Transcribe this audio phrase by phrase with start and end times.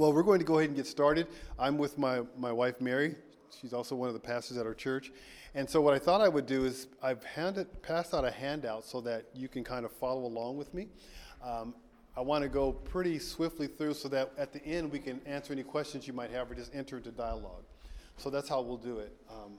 [0.00, 1.26] Well, we're going to go ahead and get started.
[1.58, 3.16] I'm with my, my wife, Mary.
[3.60, 5.12] She's also one of the pastors at our church.
[5.54, 8.86] And so, what I thought I would do is I've handed, passed out a handout
[8.86, 10.88] so that you can kind of follow along with me.
[11.44, 11.74] Um,
[12.16, 15.52] I want to go pretty swiftly through so that at the end we can answer
[15.52, 17.64] any questions you might have or just enter into dialogue.
[18.16, 19.14] So, that's how we'll do it.
[19.28, 19.52] Um,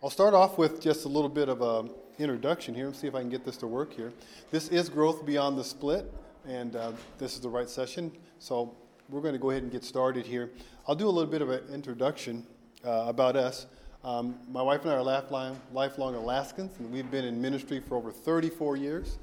[0.00, 1.90] I'll start off with just a little bit of an
[2.20, 4.12] introduction here and see if I can get this to work here.
[4.52, 6.08] This is Growth Beyond the Split,
[6.46, 8.12] and uh, this is the right session.
[8.38, 8.76] So
[9.08, 10.50] we're going to go ahead and get started here.
[10.86, 12.46] I'll do a little bit of an introduction
[12.84, 13.66] uh, about us.
[14.04, 17.96] Um, my wife and I are lifelong, lifelong Alaskans, and we've been in ministry for
[17.96, 19.18] over 34 years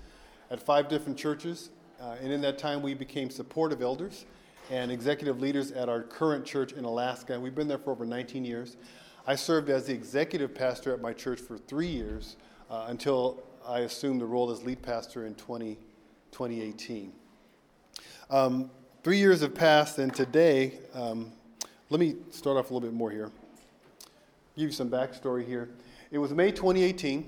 [0.51, 1.71] at five different churches.
[1.99, 4.25] Uh, and in that time, we became supportive elders
[4.69, 7.39] and executive leaders at our current church in Alaska.
[7.39, 8.77] We've been there for over 19 years.
[9.27, 12.37] I served as the executive pastor at my church for three years
[12.69, 15.75] uh, until I assumed the role as lead pastor in 20,
[16.31, 17.11] 2018.
[18.29, 18.71] Um,
[19.03, 21.31] three years have passed, and today, um,
[21.89, 23.31] let me start off a little bit more here.
[24.57, 25.69] Give you some backstory here.
[26.11, 27.25] It was May 2018,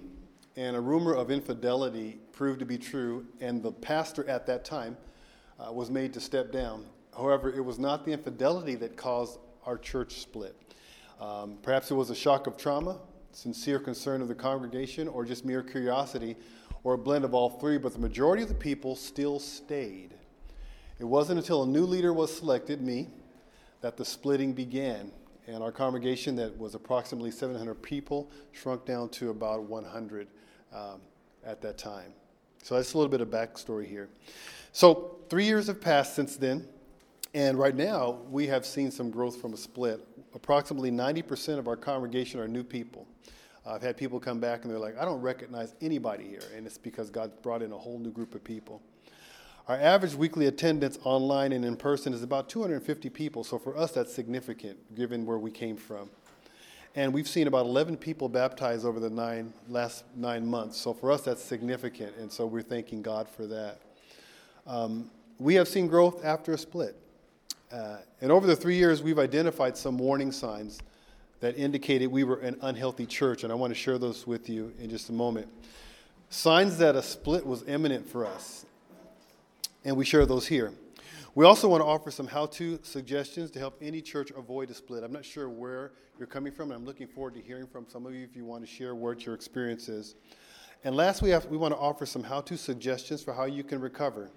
[0.58, 4.98] and a rumor of infidelity proved to be true, and the pastor at that time
[5.60, 6.86] uh, was made to step down.
[7.16, 10.56] However, it was not the infidelity that caused our church split.
[11.22, 12.98] Um, perhaps it was a shock of trauma,
[13.32, 16.36] sincere concern of the congregation, or just mere curiosity,
[16.84, 20.16] or a blend of all three, but the majority of the people still stayed.
[21.02, 23.08] It wasn't until a new leader was selected, me,
[23.82, 25.12] that the splitting began.
[25.48, 30.28] And our congregation, that was approximately 700 people, shrunk down to about 100
[30.72, 31.02] um,
[31.44, 32.14] at that time.
[32.62, 34.10] So that's a little bit of backstory here.
[34.74, 36.68] So, three years have passed since then.
[37.34, 40.08] And right now, we have seen some growth from a split.
[40.36, 43.08] Approximately 90% of our congregation are new people.
[43.66, 46.44] Uh, I've had people come back and they're like, I don't recognize anybody here.
[46.56, 48.84] And it's because God brought in a whole new group of people.
[49.68, 53.44] Our average weekly attendance online and in person is about 250 people.
[53.44, 56.10] So for us, that's significant given where we came from.
[56.96, 60.78] And we've seen about 11 people baptized over the nine, last nine months.
[60.78, 62.18] So for us, that's significant.
[62.18, 63.80] And so we're thanking God for that.
[64.68, 65.10] Um,
[65.40, 66.96] we have seen growth after a split.
[67.72, 70.80] Uh, and over the three years, we've identified some warning signs
[71.40, 74.74] that indicated we were an unhealthy church, and I want to share those with you
[74.80, 75.48] in just a moment.
[76.30, 78.66] Signs that a split was imminent for us,
[79.84, 80.74] and we share those here.
[81.34, 84.74] We also want to offer some how to suggestions to help any church avoid a
[84.74, 85.04] split.
[85.04, 88.06] I'm not sure where you're coming from, and I'm looking forward to hearing from some
[88.06, 90.16] of you if you want to share what your experience is.
[90.84, 93.64] And last, we, have, we want to offer some how to suggestions for how you
[93.64, 94.30] can recover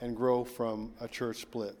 [0.00, 1.76] and grow from a church split.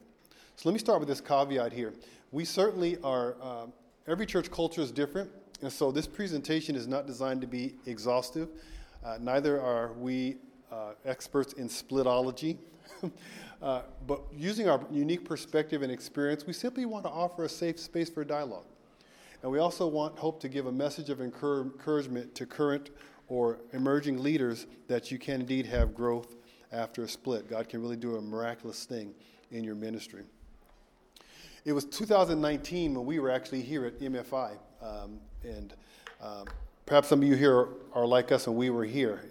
[0.56, 1.92] So let me start with this caveat here.
[2.32, 3.66] We certainly are, uh,
[4.08, 5.30] every church culture is different,
[5.60, 8.48] and so this presentation is not designed to be exhaustive.
[9.04, 10.36] Uh, neither are we
[10.70, 12.58] uh, experts in splitology.
[13.62, 17.78] uh, but using our unique perspective and experience, we simply want to offer a safe
[17.78, 18.66] space for dialogue.
[19.42, 22.90] And we also want hope to give a message of encouragement to current
[23.28, 26.36] or emerging leaders that you can indeed have growth
[26.72, 27.48] after a split.
[27.48, 29.14] God can really do a miraculous thing
[29.50, 30.24] in your ministry.
[31.64, 34.58] It was 2019 when we were actually here at MFI.
[34.82, 35.74] Um, and
[36.20, 36.46] um,
[36.86, 39.22] perhaps some of you here are like us and we were here,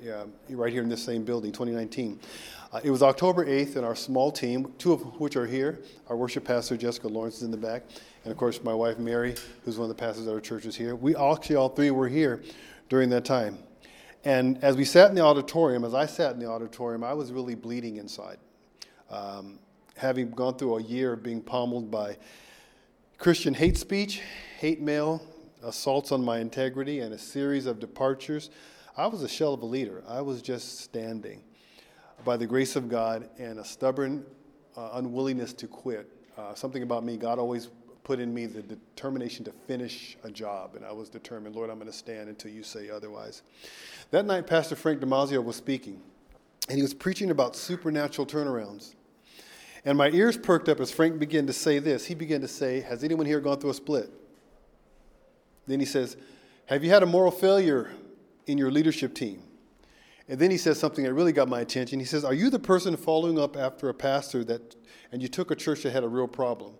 [0.49, 2.19] right here in this same building, 2019.
[2.71, 6.17] Uh, it was October 8th, and our small team, two of which are here, our
[6.17, 7.83] worship pastor Jessica Lawrence is in the back,
[8.23, 10.75] and of course my wife Mary, who's one of the pastors at our church, is
[10.75, 10.95] here.
[10.95, 12.41] We actually all three were here
[12.89, 13.59] during that time.
[14.25, 17.31] And as we sat in the auditorium, as I sat in the auditorium, I was
[17.31, 18.37] really bleeding inside.
[19.11, 19.59] Um,
[19.95, 22.17] having gone through a year of being pummeled by
[23.19, 24.21] Christian hate speech,
[24.57, 25.21] hate mail,
[25.63, 28.49] assaults on my integrity, and a series of departures,
[28.95, 30.03] I was a shell of a leader.
[30.07, 31.41] I was just standing
[32.23, 34.25] by the grace of God and a stubborn
[34.77, 36.09] uh, unwillingness to quit.
[36.37, 37.69] Uh, something about me, God always
[38.03, 41.77] put in me the determination to finish a job, and I was determined, Lord, I'm
[41.77, 43.41] going to stand until you say otherwise.
[44.11, 46.01] That night, Pastor Frank Damazio was speaking,
[46.67, 48.95] and he was preaching about supernatural turnarounds.
[49.85, 52.05] And my ears perked up as Frank began to say this.
[52.05, 54.09] He began to say, Has anyone here gone through a split?
[55.67, 56.17] Then he says,
[56.67, 57.91] Have you had a moral failure
[58.47, 59.43] in your leadership team?
[60.27, 61.99] And then he says something that really got my attention.
[61.99, 64.75] He says, Are you the person following up after a pastor that,
[65.11, 66.73] and you took a church that had a real problem?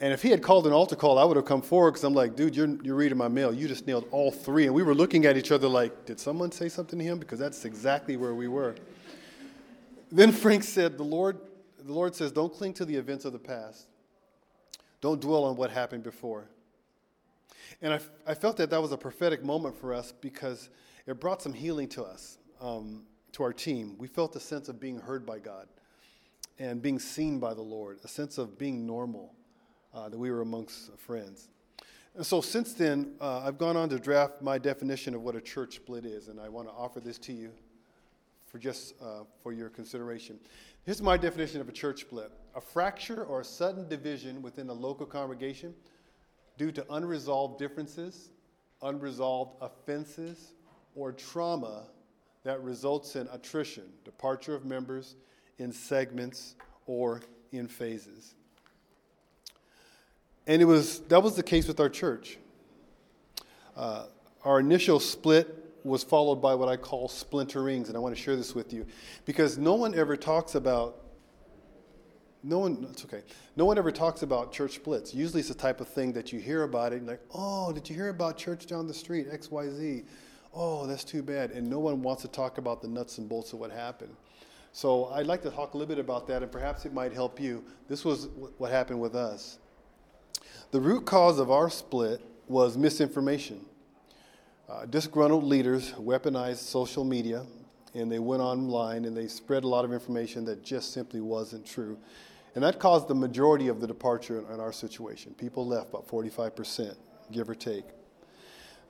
[0.00, 2.14] And if he had called an altar call, I would have come forward because I'm
[2.14, 3.52] like, dude, you're, you're reading my mail.
[3.52, 4.66] You just nailed all three.
[4.66, 7.18] And we were looking at each other like, did someone say something to him?
[7.18, 8.76] Because that's exactly where we were.
[10.12, 11.38] Then Frank said, the Lord
[11.88, 13.86] the Lord says, don't cling to the events of the past.
[15.00, 16.50] Don't dwell on what happened before.
[17.82, 20.70] And I, I felt that that was a prophetic moment for us because
[21.06, 23.96] it brought some healing to us, um, to our team.
[23.98, 25.68] We felt a sense of being heard by God.
[26.58, 29.34] and being seen by the Lord, a sense of being normal,
[29.94, 31.48] uh, that we were amongst friends.
[32.16, 35.40] And so since then, uh, I've gone on to draft my definition of what a
[35.40, 37.50] church split is, and I want to offer this to you
[38.46, 40.38] for just uh, for your consideration.
[40.84, 44.72] Here's my definition of a church split: a fracture or a sudden division within a
[44.72, 45.74] local congregation
[46.58, 48.28] due to unresolved differences,
[48.82, 50.52] unresolved offenses,
[50.94, 51.84] or trauma
[52.44, 55.14] that results in attrition, departure of members
[55.58, 56.56] in segments
[56.86, 57.22] or
[57.52, 58.34] in phases.
[60.46, 62.38] And it was, that was the case with our church.
[63.76, 64.06] Uh,
[64.44, 68.34] our initial split was followed by what I call splinterings, and I want to share
[68.34, 68.86] this with you
[69.24, 71.04] because no one ever talks about
[72.42, 73.22] no one it's okay.
[73.56, 75.14] No one ever talks about church splits.
[75.14, 77.88] Usually it's the type of thing that you hear about it and like oh did
[77.88, 80.04] you hear about church down the street xyz
[80.54, 81.50] oh that's too bad.
[81.50, 84.14] And no one wants to talk about the nuts and bolts of what happened.
[84.72, 87.40] So i'd like to talk a little bit about that and perhaps it might help
[87.40, 87.64] you.
[87.88, 89.58] This was what happened with us.
[90.70, 93.64] The root cause of our split was misinformation.
[94.68, 97.46] Uh, disgruntled leaders weaponized social media
[97.94, 101.64] and they went online and they spread a lot of information that just simply wasn't
[101.66, 101.98] true.
[102.58, 105.32] And that caused the majority of the departure in our situation.
[105.34, 106.96] People left about 45%,
[107.30, 107.84] give or take.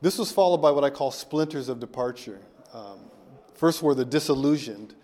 [0.00, 2.40] This was followed by what I call splinters of departure.
[2.72, 3.00] Um,
[3.52, 4.94] first were the disillusioned,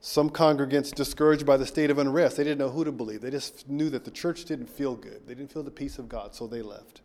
[0.00, 3.20] some congregants, discouraged by the state of unrest, they didn't know who to believe.
[3.20, 5.24] They just knew that the church didn't feel good.
[5.28, 7.02] They didn't feel the peace of God, so they left.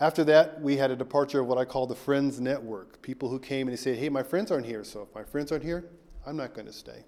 [0.00, 3.02] After that, we had a departure of what I call the Friends Network.
[3.02, 5.52] People who came and they said, Hey, my friends aren't here, so if my friends
[5.52, 5.90] aren't here,
[6.26, 7.04] I'm not going to stay.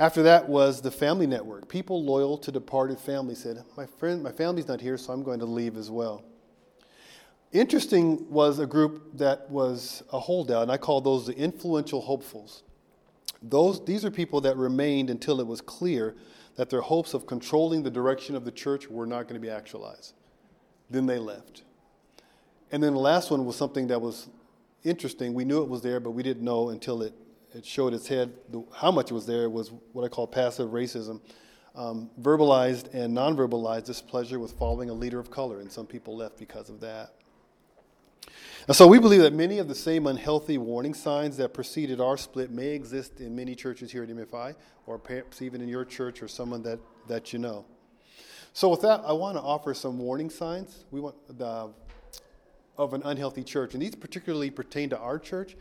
[0.00, 1.68] After that was the Family Network.
[1.68, 5.40] People loyal to departed family said, My friend, my family's not here, so I'm going
[5.40, 6.24] to leave as well.
[7.52, 12.62] Interesting was a group that was a holdout, and I call those the influential hopefuls.
[13.42, 16.16] Those, these are people that remained until it was clear
[16.56, 19.50] that their hopes of controlling the direction of the church were not going to be
[19.50, 20.14] actualized.
[20.88, 21.64] Then they left.
[22.72, 24.28] And then the last one was something that was
[24.82, 25.34] interesting.
[25.34, 27.12] We knew it was there, but we didn't know until it,
[27.54, 28.32] it showed its head.
[28.50, 31.20] The, how much was there was what I call passive racism.
[31.74, 36.16] Um, verbalized and non verbalized displeasure with following a leader of color, and some people
[36.16, 37.12] left because of that.
[38.66, 42.16] And so we believe that many of the same unhealthy warning signs that preceded our
[42.16, 44.54] split may exist in many churches here at MFI,
[44.86, 47.64] or perhaps even in your church or someone that, that you know.
[48.52, 51.70] So with that, I want to offer some warning signs we want the,
[52.76, 53.74] of an unhealthy church.
[53.74, 55.56] And these particularly pertain to our church.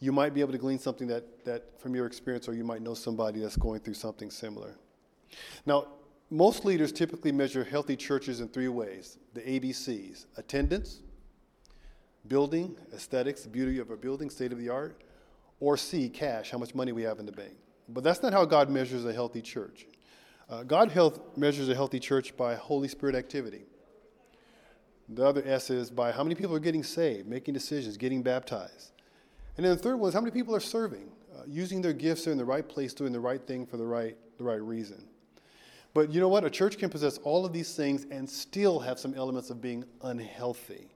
[0.00, 2.82] You might be able to glean something that, that from your experience, or you might
[2.82, 4.76] know somebody that's going through something similar.
[5.66, 5.88] Now,
[6.30, 11.00] most leaders typically measure healthy churches in three ways the ABCs attendance,
[12.28, 15.02] building, aesthetics, beauty of a building, state of the art,
[15.60, 17.54] or C, cash, how much money we have in the bank.
[17.88, 19.86] But that's not how God measures a healthy church.
[20.48, 23.62] Uh, God health measures a healthy church by Holy Spirit activity.
[25.08, 28.92] The other S is by how many people are getting saved, making decisions, getting baptized.
[29.58, 32.28] And then the third one is how many people are serving, uh, using their gifts
[32.28, 35.04] are in the right place, doing the right thing for the right, the right reason.
[35.94, 36.44] But you know what?
[36.44, 39.84] A church can possess all of these things and still have some elements of being
[40.02, 40.94] unhealthy.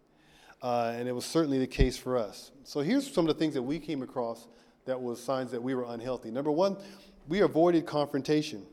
[0.63, 2.53] Uh, and it was certainly the case for us.
[2.63, 4.47] So here's some of the things that we came across
[4.85, 6.31] that was signs that we were unhealthy.
[6.31, 6.77] Number one,
[7.27, 8.65] we avoided confrontation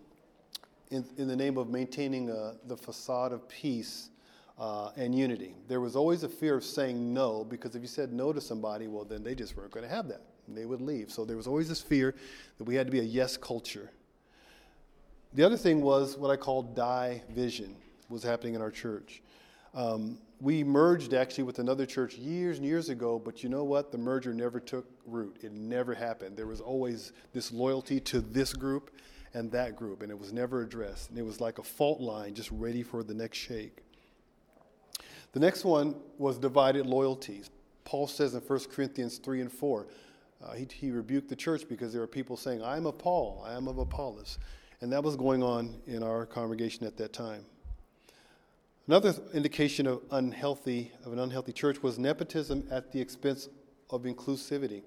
[0.91, 4.11] in, in the name of maintaining uh, the facade of peace
[4.59, 5.55] uh, and unity.
[5.67, 8.87] There was always a fear of saying no because if you said no to somebody,
[8.87, 10.21] well, then they just weren't going to have that.
[10.47, 11.11] They would leave.
[11.11, 12.15] So there was always this fear
[12.57, 13.91] that we had to be a yes culture.
[15.33, 17.75] The other thing was what I call die vision
[18.09, 19.21] was happening in our church.
[19.75, 23.91] Um, we merged actually with another church years and years ago, but you know what?
[23.91, 25.37] The merger never took root.
[25.41, 26.35] It never happened.
[26.35, 28.91] There was always this loyalty to this group
[29.33, 31.09] and that group, and it was never addressed.
[31.09, 33.83] And it was like a fault line just ready for the next shake.
[35.31, 37.49] The next one was divided loyalties.
[37.83, 39.87] Paul says in 1 Corinthians 3 and 4,
[40.41, 43.43] uh, he, he rebuked the church because there were people saying, I am of Paul,
[43.45, 44.39] I am of Apollos.
[44.81, 47.45] And that was going on in our congregation at that time.
[48.87, 53.49] Another indication of unhealthy of an unhealthy church was nepotism at the expense
[53.91, 54.81] of inclusivity.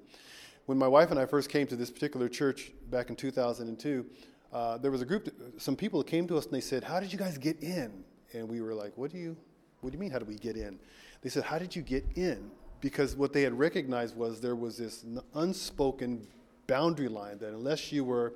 [0.67, 4.07] When my wife and I first came to this particular church back in 2002,
[4.53, 7.13] uh, there was a group, some people came to us and they said, "How did
[7.13, 9.37] you guys get in?" And we were like, "What do you,
[9.83, 10.11] what do you mean?
[10.11, 10.79] How do we get in?"
[11.21, 14.79] They said, "How did you get in?" Because what they had recognized was there was
[14.79, 16.27] this unspoken
[16.67, 18.35] boundary line that unless you were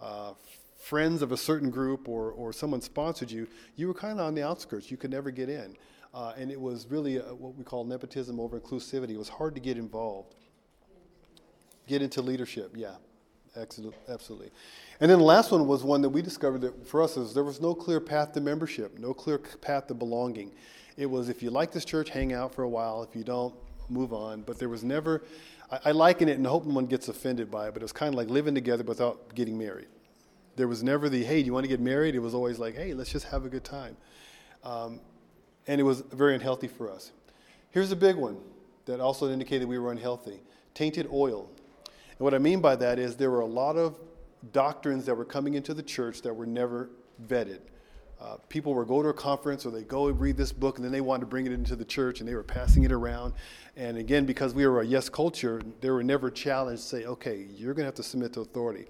[0.00, 0.34] uh,
[0.78, 4.34] friends of a certain group or, or someone sponsored you, you were kind of on
[4.34, 4.90] the outskirts.
[4.90, 5.76] You could never get in.
[6.12, 9.10] Uh, and it was really a, what we call nepotism over inclusivity.
[9.10, 10.34] It was hard to get involved.
[11.86, 12.94] Get into leadership, yeah.
[14.08, 14.50] Absolutely.
[15.00, 17.44] And then the last one was one that we discovered that for us is there
[17.44, 20.52] was no clear path to membership, no clear path to belonging.
[20.96, 23.02] It was if you like this church, hang out for a while.
[23.02, 23.54] If you don't,
[23.88, 24.42] move on.
[24.42, 25.22] But there was never,
[25.70, 27.92] I, I liken it, and hope no one gets offended by it, but it was
[27.92, 29.88] kind of like living together without getting married.
[30.56, 32.14] There was never the, hey, do you want to get married?
[32.14, 33.96] It was always like, hey, let's just have a good time.
[34.64, 35.00] Um,
[35.66, 37.12] and it was very unhealthy for us.
[37.70, 38.38] Here's a big one
[38.86, 40.40] that also indicated we were unhealthy
[40.74, 41.50] tainted oil.
[41.86, 43.98] And what I mean by that is there were a lot of
[44.52, 46.90] doctrines that were coming into the church that were never
[47.26, 47.60] vetted.
[48.20, 50.84] Uh, people were going to a conference or they go and read this book and
[50.84, 53.32] then they wanted to bring it into the church and they were passing it around.
[53.76, 57.46] And again, because we were a yes culture, they were never challenged to say, okay,
[57.56, 58.86] you're going to have to submit to authority.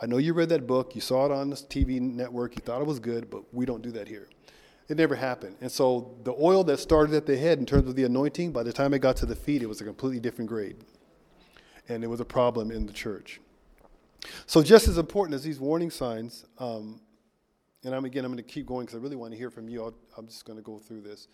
[0.00, 2.80] I know you read that book, you saw it on this TV network, you thought
[2.80, 4.28] it was good, but we don't do that here.
[4.88, 5.56] It never happened.
[5.60, 8.62] And so the oil that started at the head in terms of the anointing, by
[8.62, 10.76] the time it got to the feet, it was a completely different grade.
[11.88, 13.40] And it was a problem in the church.
[14.46, 17.00] So, just as important as these warning signs, um,
[17.84, 19.68] and I'm again, I'm going to keep going because I really want to hear from
[19.68, 19.84] you.
[19.84, 21.28] i am just going to go through this.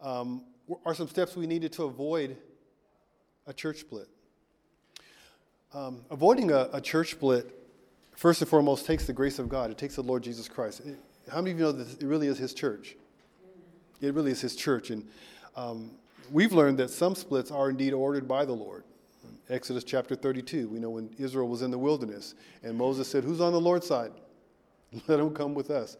[0.00, 0.44] Um,
[0.84, 2.36] are some steps we needed to avoid
[3.46, 4.08] a church split?
[5.72, 7.50] Um, avoiding a, a, church split,
[8.16, 9.70] first and foremost, takes the grace of God.
[9.70, 10.80] It takes the Lord Jesus Christ.
[10.80, 10.98] It,
[11.30, 12.96] how many of you know that it really is His church?
[14.00, 14.90] It really is His church.
[14.90, 15.06] And
[15.56, 15.92] um,
[16.30, 18.84] we've learned that some splits are indeed ordered by the Lord.
[19.50, 23.40] Exodus chapter 32, we know when Israel was in the wilderness, and Moses said, Who's
[23.40, 24.12] on the Lord's side?
[25.08, 25.96] Let them come with us.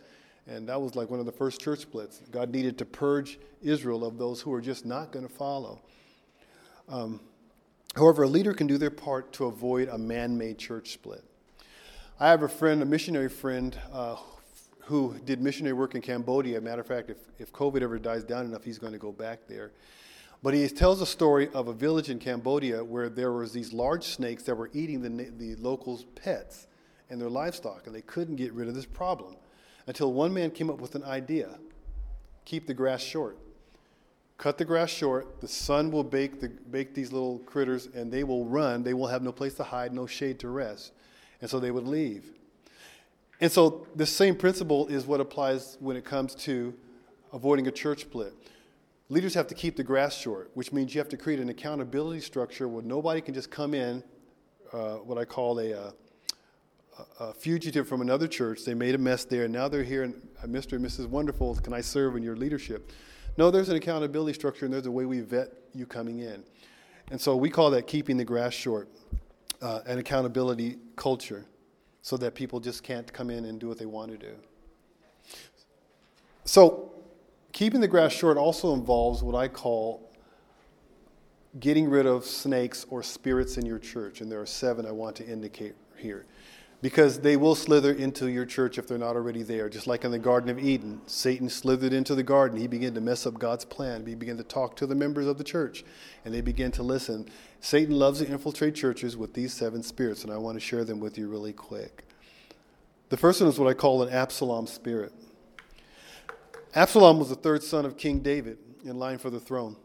[0.47, 2.21] And that was like one of the first church splits.
[2.31, 5.81] God needed to purge Israel of those who were just not going to follow.
[6.89, 7.21] Um,
[7.97, 11.25] however, a leader can do their part to avoid a man made church split.
[12.21, 14.17] I have a friend, a missionary friend, uh,
[14.81, 16.61] who did missionary work in Cambodia.
[16.61, 19.47] Matter of fact, if, if COVID ever dies down enough, he's going to go back
[19.49, 19.73] there.
[20.43, 24.05] But he tells a story of a village in Cambodia where there was these large
[24.05, 26.67] snakes that were eating the, the locals' pets
[27.15, 29.37] and their livestock, and they couldn't get rid of this problem
[29.87, 31.49] until one man came up with an idea
[32.45, 33.39] keep the grass short.
[34.37, 38.25] Cut the grass short, the sun will bake, the, bake these little critters, and they
[38.25, 38.83] will run.
[38.83, 40.93] They will have no place to hide, no shade to rest.
[41.41, 42.33] And so they would leave.
[43.41, 46.75] And so the same principle is what applies when it comes to
[47.33, 48.35] avoiding a church split.
[49.09, 52.21] Leaders have to keep the grass short, which means you have to create an accountability
[52.21, 54.03] structure where nobody can just come in,
[54.73, 55.91] uh, what I call a, uh,
[57.19, 58.65] a fugitive from another church.
[58.65, 60.75] They made a mess there, and now they're here, and uh, Mr.
[60.75, 61.09] and Mrs.
[61.09, 62.91] Wonderful, can I serve in your leadership?
[63.37, 66.45] No, there's an accountability structure, and there's a way we vet you coming in.
[67.11, 68.89] And so we call that keeping the grass short,
[69.61, 71.45] uh, an accountability culture,
[72.03, 74.35] so that people just can't come in and do what they want to do.
[76.45, 76.93] So,
[77.53, 80.11] keeping the grass short also involves what I call
[81.61, 85.17] getting rid of snakes or spirits in your church, and there are seven I want
[85.17, 86.27] to indicate here
[86.85, 89.71] because they will slither into your church if they're not already there.
[89.71, 92.61] Just like in the Garden of Eden, Satan slithered into the garden.
[92.61, 94.05] He began to mess up God's plan.
[94.05, 95.83] He began to talk to the members of the church,
[96.27, 97.27] and they began to listen.
[97.59, 101.01] Satan loves to infiltrate churches with these seven spirits, and I want to share them
[101.01, 102.05] with you really quick.
[103.09, 105.15] The first one is what I call an Absalom spirit.
[106.75, 109.77] Absalom was the third son of King David in line for the throne.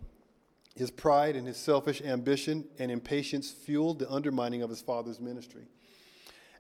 [0.76, 5.70] His pride and his selfish ambition and impatience fueled the undermining of his father's ministry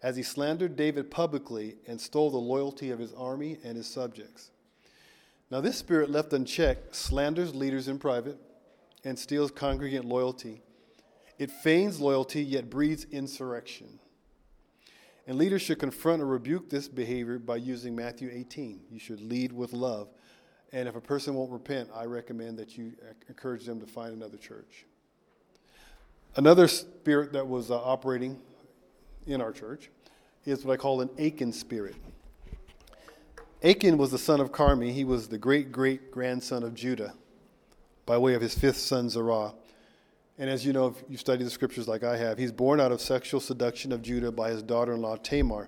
[0.01, 4.51] as he slandered David publicly and stole the loyalty of his army and his subjects.
[5.51, 8.37] Now, this spirit left unchecked slanders leaders in private
[9.03, 10.61] and steals congregant loyalty.
[11.37, 13.99] It feigns loyalty yet breeds insurrection.
[15.25, 18.81] And leaders should confront or rebuke this behavior by using Matthew 18.
[18.89, 20.09] You should lead with love.
[20.71, 22.93] And if a person won't repent, I recommend that you
[23.27, 24.85] encourage them to find another church.
[26.35, 28.39] Another spirit that was uh, operating
[29.27, 29.89] in our church
[30.45, 31.95] is what I call an Achan spirit.
[33.63, 34.91] Achan was the son of Carmi.
[34.91, 37.13] He was the great great grandson of Judah
[38.05, 39.53] by way of his fifth son, Zerah.
[40.38, 42.93] And as you know, if you study the scriptures like I have, he's born out
[42.93, 45.67] of sexual seduction of Judah by his daughter in law Tamar.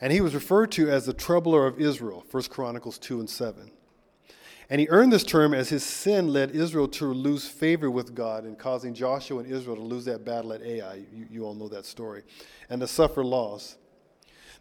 [0.00, 3.70] And he was referred to as the troubler of Israel, 1 Chronicles 2 and 7.
[4.70, 8.44] And he earned this term as his sin led Israel to lose favor with God
[8.44, 11.02] and causing Joshua and Israel to lose that battle at Ai.
[11.12, 12.22] You, you all know that story.
[12.68, 13.76] And to suffer loss.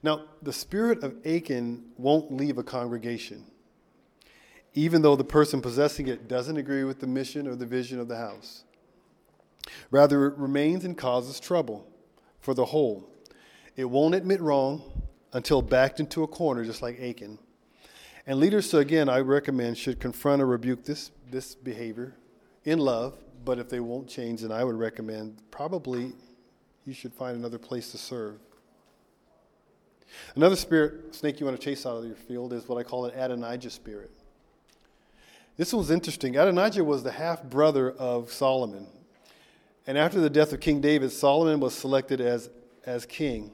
[0.02, 3.46] Now, the spirit of Achan won't leave a congregation,
[4.74, 8.08] even though the person possessing it doesn't agree with the mission or the vision of
[8.08, 8.64] the house.
[9.92, 11.86] Rather, it remains and causes trouble
[12.40, 13.08] for the whole.
[13.76, 17.38] It won't admit wrong until backed into a corner, just like Achan.
[18.30, 22.14] And leaders, so again, I recommend should confront or rebuke this, this behavior
[22.64, 26.14] in love, but if they won't change, then I would recommend probably
[26.86, 28.36] you should find another place to serve.
[30.36, 33.06] Another spirit, snake you want to chase out of your field, is what I call
[33.06, 34.12] an Adonijah spirit.
[35.58, 36.38] This was interesting.
[36.38, 38.86] Adonijah was the half brother of Solomon.
[39.88, 42.52] And after the death of King David, Solomon was selected as,
[42.86, 43.50] as king.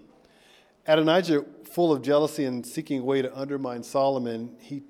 [0.85, 4.81] Adonijah, full of jealousy and seeking a way to undermine Solomon, he,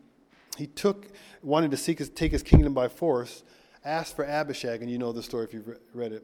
[0.56, 1.08] he took,
[1.42, 3.42] wanted to seek his, take his kingdom by force,
[3.84, 6.24] asked for Abishag, and you know the story if you've read it.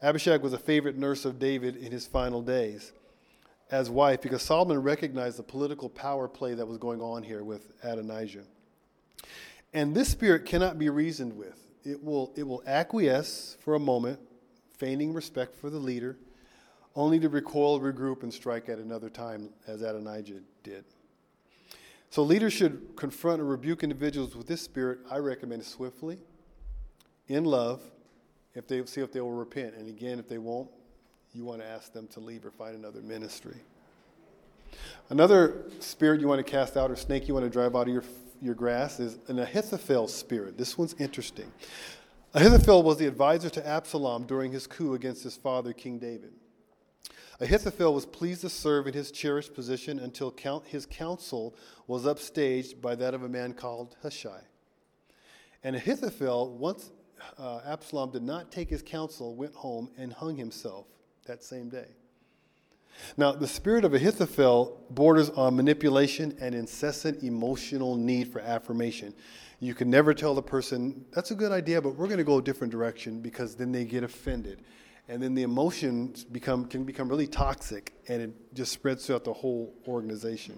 [0.00, 2.92] Abishag was a favorite nurse of David in his final days
[3.70, 7.70] as wife because Solomon recognized the political power play that was going on here with
[7.82, 8.44] Adonijah.
[9.74, 11.60] And this spirit cannot be reasoned with.
[11.84, 14.20] It will, it will acquiesce for a moment,
[14.78, 16.16] feigning respect for the leader,
[16.94, 20.84] only to recoil, regroup, and strike at another time, as Adonijah did.
[22.10, 26.18] So leaders should confront or rebuke individuals with this spirit, I recommend swiftly,
[27.28, 27.82] in love,
[28.54, 29.74] if they see if they will repent.
[29.74, 30.70] And again, if they won't,
[31.34, 33.56] you want to ask them to leave or find another ministry.
[35.10, 37.92] Another spirit you want to cast out or snake you want to drive out of
[37.92, 38.04] your,
[38.40, 40.56] your grass is an Ahithophel spirit.
[40.56, 41.50] This one's interesting.
[42.34, 46.32] Ahithophel was the advisor to Absalom during his coup against his father, King David.
[47.40, 50.34] Ahithophel was pleased to serve in his cherished position until
[50.66, 51.54] his counsel
[51.86, 54.40] was upstaged by that of a man called Hushai.
[55.62, 56.90] And Ahithophel, once
[57.38, 60.86] uh, Absalom did not take his counsel, went home and hung himself
[61.26, 61.86] that same day.
[63.16, 69.14] Now, the spirit of Ahithophel borders on manipulation and incessant emotional need for affirmation.
[69.60, 72.38] You can never tell the person, that's a good idea, but we're going to go
[72.38, 74.62] a different direction because then they get offended.
[75.08, 79.32] And then the emotions become, can become really toxic and it just spreads throughout the
[79.32, 80.54] whole organization.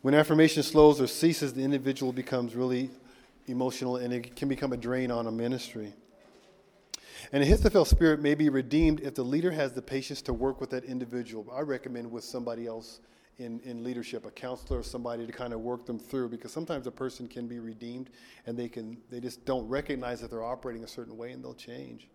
[0.00, 2.90] When affirmation slows or ceases, the individual becomes really
[3.46, 5.92] emotional and it can become a drain on a ministry.
[7.30, 10.60] And a Ahithophel spirit may be redeemed if the leader has the patience to work
[10.60, 11.46] with that individual.
[11.54, 13.00] I recommend with somebody else
[13.38, 16.86] in, in leadership, a counselor or somebody to kind of work them through because sometimes
[16.86, 18.10] a person can be redeemed
[18.46, 21.54] and they can they just don't recognize that they're operating a certain way and they'll
[21.54, 22.08] change.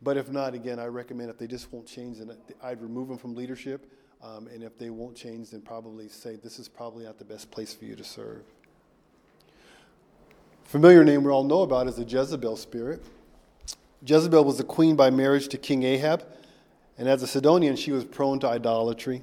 [0.00, 3.18] But if not, again, I recommend if they just won't change, then I'd remove them
[3.18, 3.92] from leadership.
[4.22, 7.50] Um, and if they won't change, then probably say this is probably not the best
[7.50, 8.42] place for you to serve.
[10.64, 13.02] Familiar name we all know about is the Jezebel spirit.
[14.04, 16.24] Jezebel was the queen by marriage to King Ahab,
[16.96, 19.22] and as a Sidonian, she was prone to idolatry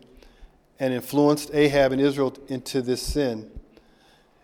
[0.80, 3.52] and influenced Ahab and Israel into this sin.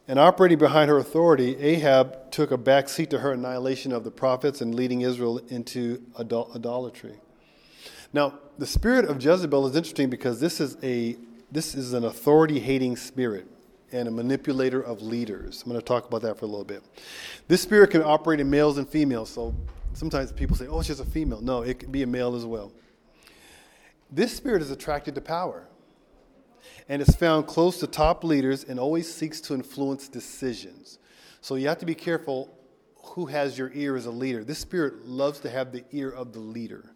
[0.07, 4.11] And operating behind her authority, Ahab took a back seat to her annihilation of the
[4.11, 7.19] prophets and leading Israel into idolatry.
[8.11, 11.15] Now, the spirit of Jezebel is interesting because this is, a,
[11.51, 13.47] this is an authority hating spirit
[13.93, 15.63] and a manipulator of leaders.
[15.63, 16.83] I'm going to talk about that for a little bit.
[17.47, 19.29] This spirit can operate in males and females.
[19.29, 19.55] So
[19.93, 21.41] Sometimes people say, oh, it's just a female.
[21.41, 22.71] No, it can be a male as well.
[24.09, 25.67] This spirit is attracted to power
[26.91, 30.99] and is found close to top leaders and always seeks to influence decisions.
[31.39, 32.53] So you have to be careful
[33.01, 34.43] who has your ear as a leader.
[34.43, 36.93] This spirit loves to have the ear of the leader.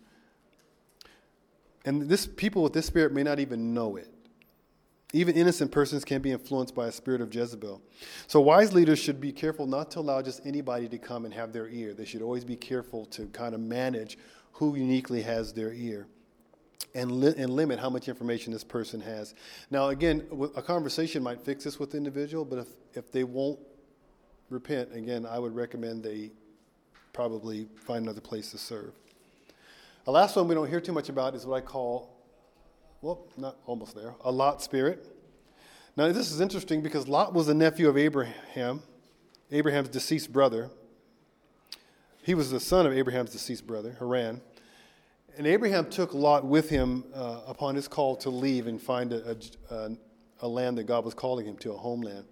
[1.85, 4.09] And this people with this spirit may not even know it.
[5.13, 7.81] Even innocent persons can be influenced by a spirit of Jezebel.
[8.27, 11.53] So, wise leaders should be careful not to allow just anybody to come and have
[11.53, 11.93] their ear.
[11.93, 14.17] They should always be careful to kind of manage
[14.51, 16.07] who uniquely has their ear
[16.93, 19.33] and, li- and limit how much information this person has.
[19.69, 23.59] Now, again, a conversation might fix this with the individual, but if, if they won't
[24.49, 26.31] repent, again, I would recommend they
[27.13, 28.91] probably find another place to serve.
[30.07, 32.15] A last one we don't hear too much about is what I call
[33.05, 35.05] well, not almost there, a Lot spirit.
[35.95, 38.81] Now, this is interesting because Lot was the nephew of Abraham,
[39.51, 40.71] Abraham's deceased brother.
[42.23, 44.41] He was the son of Abraham's deceased brother, Haran.
[45.37, 49.37] And Abraham took Lot with him uh, upon his call to leave and find a,
[49.69, 49.91] a,
[50.41, 52.25] a land that God was calling him to, a homeland.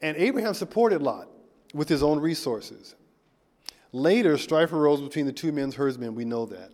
[0.00, 1.28] And Abraham supported Lot
[1.74, 2.94] with his own resources.
[3.92, 6.14] Later, strife arose between the two men's herdsmen.
[6.14, 6.70] We know that.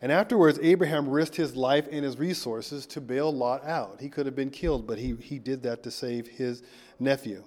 [0.00, 4.00] And afterwards, Abraham risked his life and his resources to bail Lot out.
[4.00, 6.62] He could have been killed, but he, he did that to save his
[6.98, 7.44] nephew.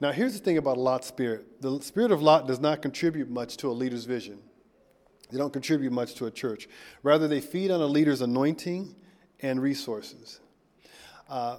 [0.00, 3.56] Now, here's the thing about Lot's spirit the spirit of Lot does not contribute much
[3.58, 4.38] to a leader's vision,
[5.30, 6.68] they don't contribute much to a church.
[7.02, 8.94] Rather, they feed on a leader's anointing
[9.40, 10.40] and resources.
[11.28, 11.58] Uh,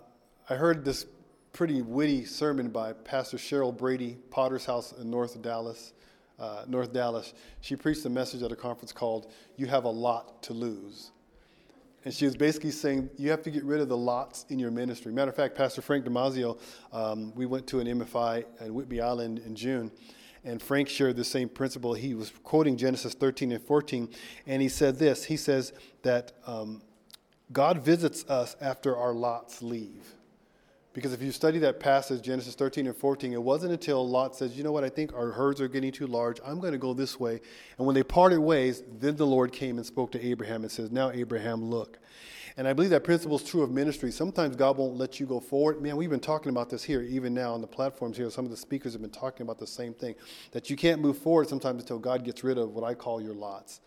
[0.49, 1.05] I heard this
[1.53, 5.93] pretty witty sermon by Pastor Sheryl Brady, Potter's House in North Dallas
[6.39, 10.41] uh, North Dallas, she preached a message at a conference called You Have a Lot
[10.43, 11.11] to Lose.
[12.05, 14.71] And she was basically saying you have to get rid of the lots in your
[14.71, 15.11] ministry.
[15.11, 16.57] Matter of fact, Pastor Frank Damazio,
[16.93, 19.91] um, we went to an MFI at Whidbey Island in June,
[20.43, 21.93] and Frank shared the same principle.
[21.93, 24.09] He was quoting Genesis 13 and 14,
[24.47, 25.73] and he said this He says
[26.03, 26.81] that um,
[27.51, 30.15] God visits us after our lots leave.
[30.99, 34.57] Because if you study that passage, Genesis 13 and 14, it wasn't until Lot says,
[34.57, 36.41] You know what, I think our herds are getting too large.
[36.45, 37.39] I'm going to go this way.
[37.77, 40.91] And when they parted ways, then the Lord came and spoke to Abraham and says,
[40.91, 41.99] Now, Abraham, look.
[42.57, 44.11] And I believe that principle is true of ministry.
[44.11, 45.81] Sometimes God won't let you go forward.
[45.81, 48.29] Man, we've been talking about this here, even now on the platforms here.
[48.29, 50.15] Some of the speakers have been talking about the same thing
[50.51, 53.35] that you can't move forward sometimes until God gets rid of what I call your
[53.35, 53.79] lots.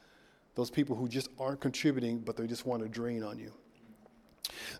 [0.54, 3.52] Those people who just aren't contributing, but they just want to drain on you.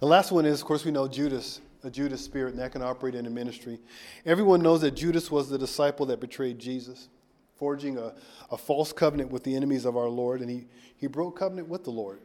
[0.01, 2.83] The last one is, of course, we know Judas, a Judas spirit, and that can
[2.83, 3.81] operate in a ministry.
[4.25, 7.09] Everyone knows that Judas was the disciple that betrayed Jesus,
[7.57, 8.15] forging a,
[8.51, 10.67] a false covenant with the enemies of our Lord, and he,
[10.97, 12.21] he broke covenant with the Lord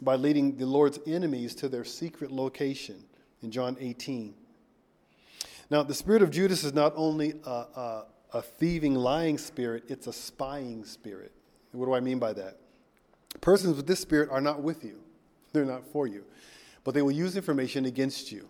[0.00, 3.04] by leading the Lord's enemies to their secret location
[3.42, 4.34] in John 18.
[5.70, 10.06] Now, the spirit of Judas is not only a, a, a thieving, lying spirit, it's
[10.06, 11.32] a spying spirit.
[11.72, 12.58] What do I mean by that?
[13.40, 15.00] Persons with this spirit are not with you,
[15.52, 16.24] they're not for you.
[16.84, 18.48] But they will use information against you,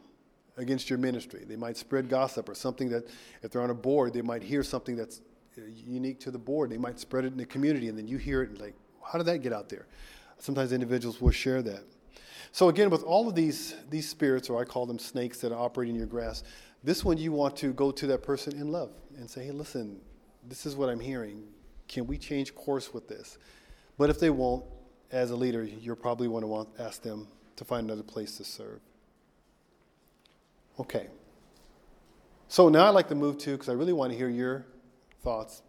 [0.56, 1.44] against your ministry.
[1.46, 3.08] They might spread gossip or something that,
[3.42, 5.20] if they're on a board, they might hear something that's
[5.56, 6.70] uh, unique to the board.
[6.70, 9.18] They might spread it in the community, and then you hear it and like, how
[9.18, 9.86] did that get out there?
[10.38, 11.84] Sometimes individuals will share that.
[12.52, 15.58] So again, with all of these these spirits, or I call them snakes that are
[15.58, 16.42] operating in your grass,
[16.84, 20.00] this one you want to go to that person in love and say, hey, listen,
[20.46, 21.44] this is what I'm hearing.
[21.88, 23.38] Can we change course with this?
[23.96, 24.64] But if they won't,
[25.10, 28.44] as a leader, you'll probably want to want, ask them to find another place to
[28.44, 28.80] serve.
[30.78, 31.08] Okay.
[32.48, 34.66] So now I'd like to move to, because I really want to hear your
[35.22, 35.62] thoughts.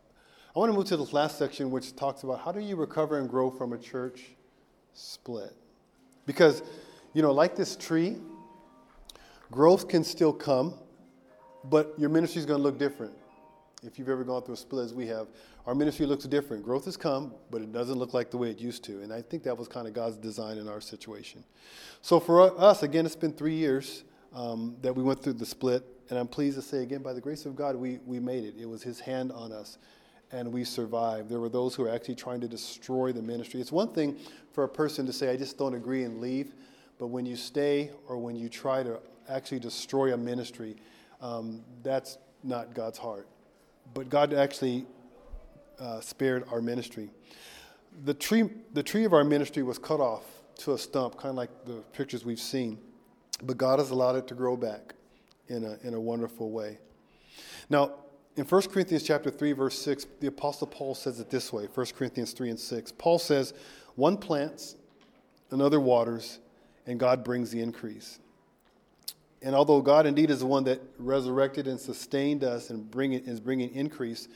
[0.56, 3.20] I want to move to this last section, which talks about how do you recover
[3.20, 4.36] and grow from a church
[4.94, 5.54] split?
[6.26, 6.62] Because,
[7.14, 8.18] you know, like this tree,
[9.52, 10.76] growth can still come,
[11.64, 13.14] but your ministry is going to look different.
[13.82, 15.28] If you've ever gone through a split as we have,
[15.66, 16.64] our ministry looks different.
[16.64, 19.02] Growth has come, but it doesn't look like the way it used to.
[19.02, 21.44] And I think that was kind of God's design in our situation.
[22.02, 25.84] So for us, again, it's been three years um, that we went through the split.
[26.10, 28.56] And I'm pleased to say, again, by the grace of God, we, we made it.
[28.60, 29.78] It was His hand on us,
[30.32, 31.30] and we survived.
[31.30, 33.62] There were those who were actually trying to destroy the ministry.
[33.62, 34.18] It's one thing
[34.52, 36.54] for a person to say, I just don't agree and leave.
[37.00, 40.76] But when you stay or when you try to actually destroy a ministry,
[41.22, 43.28] um, that's not God's heart
[43.94, 44.86] but God actually
[45.80, 47.10] uh, spared our ministry.
[48.06, 50.24] The tree, the tree of our ministry was cut off
[50.60, 52.78] to a stump, kind of like the pictures we've seen,
[53.46, 54.96] but God has allowed it to grow back
[55.48, 56.80] in a, in a wonderful way.
[57.70, 57.94] Now,
[58.36, 61.86] in 1 Corinthians chapter 3, verse 6, the Apostle Paul says it this way 1
[61.96, 62.92] Corinthians 3 and 6.
[62.94, 63.54] Paul says,
[63.96, 64.76] One plants,
[65.52, 66.40] another waters,
[66.88, 68.20] and God brings the increase.
[69.42, 73.28] And although God indeed is the one that resurrected and sustained us and bring it,
[73.28, 74.30] is bringing increase,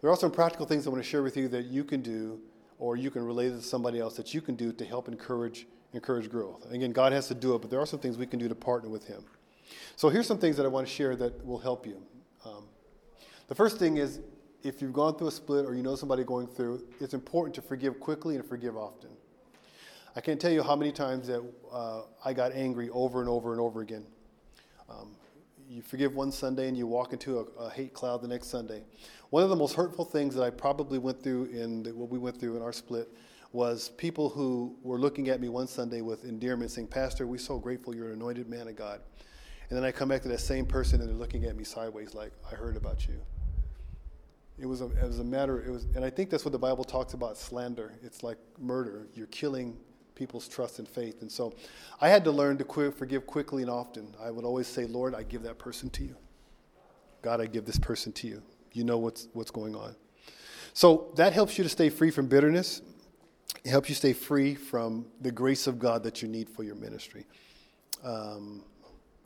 [0.00, 2.40] there are some practical things I want to share with you that you can do
[2.78, 6.30] or you can relate to somebody else that you can do to help encourage, encourage
[6.30, 6.70] growth.
[6.70, 8.54] Again, God has to do it, but there are some things we can do to
[8.54, 9.24] partner with Him.
[9.96, 12.02] So here's some things that I want to share that will help you.
[12.44, 12.64] Um,
[13.48, 14.20] the first thing is
[14.62, 17.62] if you've gone through a split or you know somebody going through, it's important to
[17.62, 19.10] forgive quickly and forgive often.
[20.16, 23.52] I can't tell you how many times that uh, I got angry over and over
[23.52, 24.04] and over again.
[24.88, 25.14] Um,
[25.68, 28.82] you forgive one Sunday and you walk into a, a, hate cloud the next Sunday.
[29.30, 32.18] One of the most hurtful things that I probably went through in the, what we
[32.18, 33.08] went through in our split
[33.52, 37.58] was people who were looking at me one Sunday with endearment, saying, "Pastor, we're so
[37.58, 39.00] grateful you're an anointed man of God."
[39.68, 42.14] And then I come back to that same person and they're looking at me sideways,
[42.14, 43.20] like, "I heard about you."
[44.58, 45.62] It was a, it was a matter.
[45.62, 47.94] It was, and I think that's what the Bible talks about: slander.
[48.02, 49.08] It's like murder.
[49.14, 49.78] You're killing
[50.20, 51.22] people's trust and faith.
[51.22, 51.54] And so
[51.98, 54.14] I had to learn to quit, forgive quickly and often.
[54.22, 56.14] I would always say, Lord, I give that person to you.
[57.22, 58.42] God, I give this person to you.
[58.72, 59.96] You know what's, what's going on.
[60.74, 62.82] So that helps you to stay free from bitterness.
[63.64, 66.76] It helps you stay free from the grace of God that you need for your
[66.76, 67.26] ministry.
[68.02, 68.64] Um,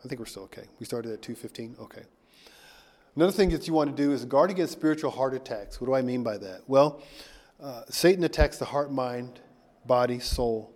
[0.04, 0.64] I think we're still okay.
[0.80, 1.76] We started at 2:15.
[1.80, 2.02] Okay.
[3.16, 5.80] Another thing that you want to do is guard against spiritual heart attacks.
[5.80, 6.62] What do I mean by that?
[6.66, 7.00] Well,
[7.62, 9.40] uh, Satan attacks the heart, mind,
[9.87, 10.72] body, soul.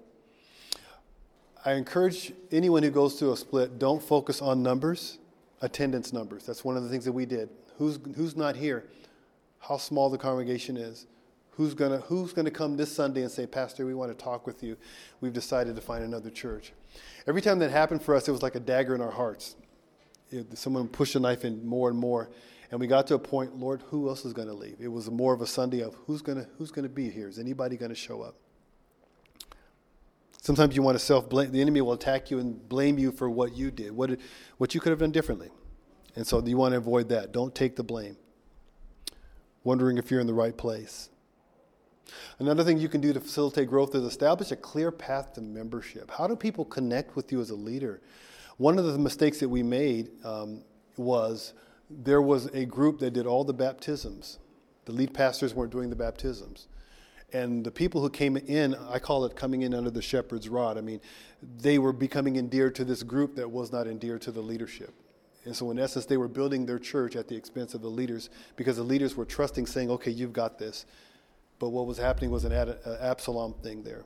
[1.64, 5.18] I encourage anyone who goes through a split, don't focus on numbers,
[5.60, 6.46] attendance numbers.
[6.46, 7.50] That's one of the things that we did.
[7.76, 8.84] Who's, who's not here?
[9.58, 11.06] How small the congregation is?
[11.58, 14.62] Who's going who's gonna come this Sunday and say, Pastor, we want to talk with
[14.62, 14.76] you.
[15.20, 16.72] We've decided to find another church.
[17.26, 19.56] Every time that happened for us, it was like a dagger in our hearts.
[20.30, 22.30] It, someone pushed a knife in more and more.
[22.70, 24.76] And we got to a point, Lord, who else is going to leave?
[24.78, 27.28] It was more of a Sunday of who's going to who's to be here?
[27.28, 28.36] Is anybody going to show up?
[30.40, 31.50] Sometimes you want to self blame.
[31.50, 34.16] The enemy will attack you and blame you for what you did, what,
[34.58, 35.50] what you could have done differently.
[36.14, 37.32] And so you want to avoid that.
[37.32, 38.16] Don't take the blame.
[39.64, 41.10] Wondering if you're in the right place.
[42.38, 46.10] Another thing you can do to facilitate growth is establish a clear path to membership.
[46.10, 48.00] How do people connect with you as a leader?
[48.56, 50.62] One of the mistakes that we made um,
[50.96, 51.54] was
[51.90, 54.38] there was a group that did all the baptisms.
[54.84, 56.68] The lead pastors weren't doing the baptisms.
[57.32, 60.78] And the people who came in, I call it coming in under the shepherd's rod.
[60.78, 61.00] I mean,
[61.42, 64.94] they were becoming endeared to this group that was not endeared to the leadership.
[65.44, 68.30] And so, in essence, they were building their church at the expense of the leaders
[68.56, 70.86] because the leaders were trusting, saying, okay, you've got this.
[71.58, 72.52] But what was happening was an
[73.00, 74.04] Absalom thing there.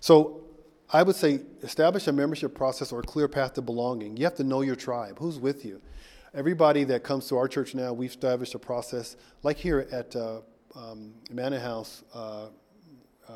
[0.00, 0.44] So,
[0.90, 4.16] I would say establish a membership process or a clear path to belonging.
[4.16, 5.18] You have to know your tribe.
[5.18, 5.80] Who's with you?
[6.34, 10.40] Everybody that comes to our church now, we've established a process, like here at uh,
[10.74, 12.46] um, Manor House, uh,
[13.28, 13.32] uh,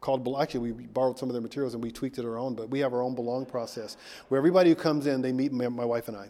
[0.00, 2.70] called, actually, we borrowed some of their materials and we tweaked it our own, but
[2.70, 3.96] we have our own belong process
[4.28, 6.28] where everybody who comes in, they meet my, my wife and I.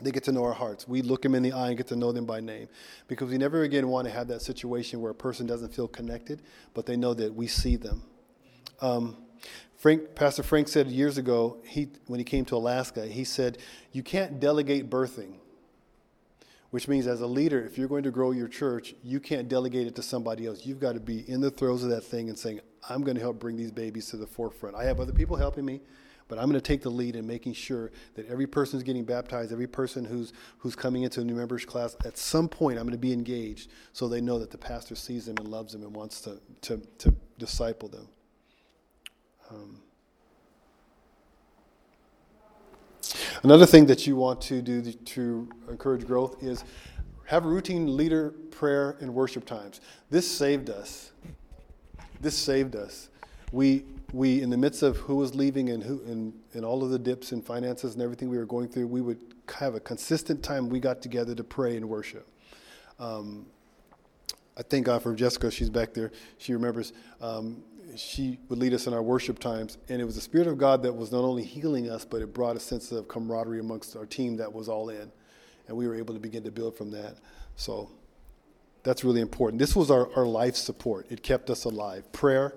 [0.00, 0.88] They get to know our hearts.
[0.88, 2.68] We look them in the eye and get to know them by name.
[3.06, 6.42] Because we never again want to have that situation where a person doesn't feel connected,
[6.74, 8.02] but they know that we see them.
[8.80, 9.16] Um,
[9.76, 13.58] Frank, Pastor Frank said years ago, he, when he came to Alaska, he said,
[13.92, 15.34] You can't delegate birthing
[16.74, 19.86] which means as a leader, if you're going to grow your church, you can't delegate
[19.86, 20.66] it to somebody else.
[20.66, 23.20] You've got to be in the throes of that thing and saying, I'm going to
[23.20, 24.74] help bring these babies to the forefront.
[24.74, 25.82] I have other people helping me,
[26.28, 29.04] but I'm going to take the lead in making sure that every person is getting
[29.04, 32.84] baptized, every person who's, who's coming into a new members class, at some point I'm
[32.84, 35.82] going to be engaged so they know that the pastor sees them and loves them
[35.82, 38.08] and wants to, to, to disciple them.
[39.50, 39.80] Um,
[43.42, 46.64] Another thing that you want to do to encourage growth is
[47.26, 49.80] have routine leader prayer and worship times.
[50.10, 51.12] This saved us.
[52.20, 53.10] This saved us.
[53.54, 56.90] We, we in the midst of who was leaving and, who, and, and all of
[56.90, 59.20] the dips in finances and everything we were going through, we would
[59.56, 62.26] have a consistent time we got together to pray and worship.
[62.98, 63.46] Um,
[64.58, 65.52] I thank God for Jessica.
[65.52, 66.10] She's back there.
[66.38, 66.92] She remembers.
[67.20, 67.62] Um,
[67.94, 69.78] she would lead us in our worship times.
[69.88, 72.34] And it was the Spirit of God that was not only healing us, but it
[72.34, 75.12] brought a sense of camaraderie amongst our team that was all in.
[75.68, 77.18] And we were able to begin to build from that.
[77.54, 77.88] So
[78.82, 79.60] that's really important.
[79.60, 82.54] This was our, our life support, it kept us alive prayer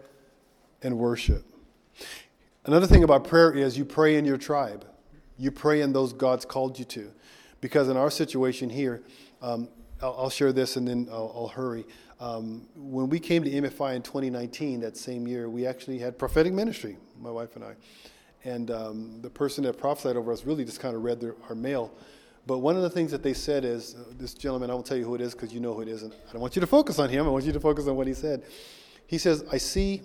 [0.81, 1.45] and worship.
[2.65, 4.85] Another thing about prayer is you pray in your tribe,
[5.37, 7.11] you pray in those God's called you to.
[7.61, 9.01] Because in our situation here,
[9.41, 9.67] um,
[10.01, 11.85] I'll, I'll, share this and then I'll, I'll hurry.
[12.19, 16.53] Um, when we came to MFI in 2019, that same year, we actually had prophetic
[16.53, 17.73] ministry, my wife and I.
[18.43, 21.55] And um, the person that prophesied over us really just kind of read their, our
[21.55, 21.91] mail.
[22.45, 24.97] But one of the things that they said is uh, this gentleman, I won't tell
[24.97, 26.03] you who it is because you know who it is.
[26.03, 27.25] And I don't want you to focus on him.
[27.25, 28.43] I want you to focus on what he said.
[29.05, 30.01] He says, I see,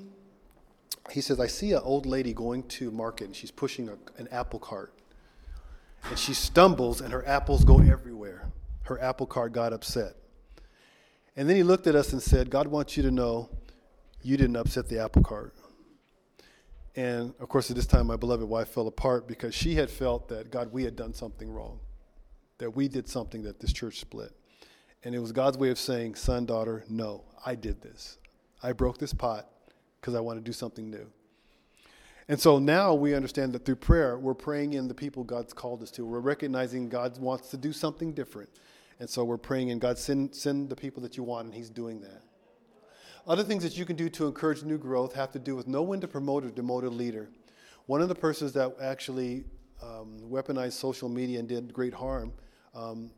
[1.10, 4.28] he says, I see an old lady going to market and she's pushing a, an
[4.30, 4.92] apple cart.
[6.08, 8.50] And she stumbles and her apples go everywhere.
[8.84, 10.16] Her apple cart got upset.
[11.36, 13.48] And then he looked at us and said, God wants you to know
[14.22, 15.54] you didn't upset the apple cart.
[16.94, 20.28] And of course, at this time, my beloved wife fell apart because she had felt
[20.28, 21.80] that, God, we had done something wrong,
[22.58, 24.32] that we did something that this church split.
[25.04, 28.18] And it was God's way of saying, son, daughter, no, I did this.
[28.62, 29.48] I broke this pot
[30.02, 31.06] because I want to do something new.
[32.28, 35.80] And so now we understand that through prayer, we're praying in the people God's called
[35.80, 36.04] us to.
[36.04, 38.50] We're recognizing God wants to do something different.
[38.98, 41.70] And so we're praying, and God, send, send the people that you want, and He's
[41.70, 42.22] doing that.
[43.28, 45.82] Other things that you can do to encourage new growth have to do with know
[45.82, 47.30] when to promote or demote a leader.
[47.86, 49.44] One of the persons that actually
[49.80, 52.32] um, weaponized social media and did great harm,
[52.74, 53.12] um,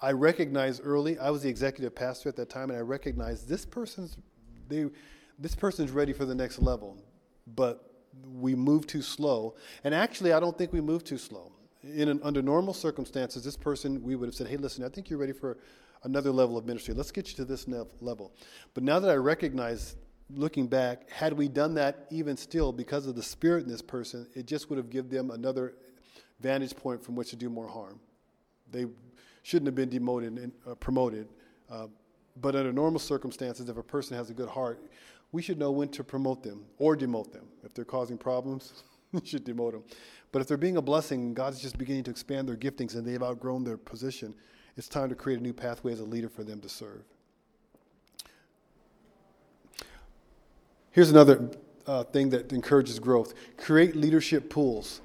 [0.00, 3.64] I recognized early, I was the executive pastor at that time, and I recognized this
[3.66, 4.16] person's,
[4.68, 4.86] they,
[5.42, 6.96] this person's ready for the next level.
[7.46, 7.90] But
[8.34, 9.56] we move too slow.
[9.84, 11.52] And actually, I don't think we move too slow
[11.82, 15.10] in an, under normal circumstances, this person, we would have said, hey, listen, I think
[15.10, 15.58] you're ready for
[16.04, 16.94] another level of ministry.
[16.94, 18.32] Let's get you to this level.
[18.74, 19.96] But now that I recognize,
[20.34, 24.26] looking back, had we done that even still because of the spirit in this person,
[24.34, 25.74] it just would have given them another
[26.40, 28.00] vantage point from which to do more harm.
[28.70, 28.86] They
[29.42, 31.28] shouldn't have been demoted and uh, promoted.
[31.70, 31.88] Uh,
[32.40, 34.80] but under normal circumstances, if a person has a good heart,
[35.32, 37.46] we should know when to promote them or demote them.
[37.64, 39.84] If they're causing problems, you should demote them.
[40.30, 43.22] But if they're being a blessing, God's just beginning to expand their giftings and they've
[43.22, 44.34] outgrown their position,
[44.76, 47.02] it's time to create a new pathway as a leader for them to serve.
[50.90, 51.50] Here's another
[51.86, 55.00] uh, thing that encourages growth create leadership pools.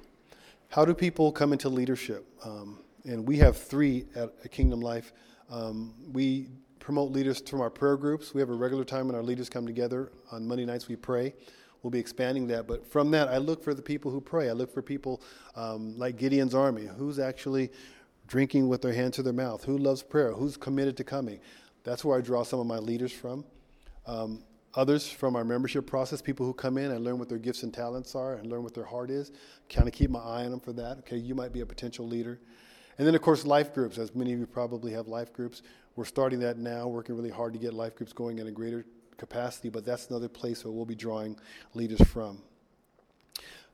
[0.69, 2.25] How do people come into leadership?
[2.43, 5.13] Um, and we have three at, at Kingdom Life.
[5.49, 6.49] Um, we
[6.87, 8.33] promote leaders from our prayer groups.
[8.33, 10.09] We have a regular time when our leaders come together.
[10.31, 11.33] On Monday nights, we pray
[11.83, 12.65] we'll be expanding that.
[12.65, 14.49] But from that, I look for the people who pray.
[14.49, 15.21] I look for people
[15.57, 17.71] um, like Gideon's army, who's actually
[18.25, 21.41] drinking with their hand to their mouth, who loves prayer, who's committed to coming.
[21.83, 23.43] That's where I draw some of my leaders from.
[24.05, 27.63] Um, others from our membership process, people who come in, and learn what their gifts
[27.63, 29.33] and talents are and learn what their heart is.
[29.67, 30.99] Kind of keep my eye on them for that.
[30.99, 32.39] Okay, you might be a potential leader.
[32.97, 33.97] And then, of course, life groups.
[33.97, 35.61] As many of you probably have life groups.
[35.95, 38.85] We're starting that now, working really hard to get life groups going in a greater
[39.17, 41.37] capacity, but that's another place where we'll be drawing
[41.73, 42.41] leaders from.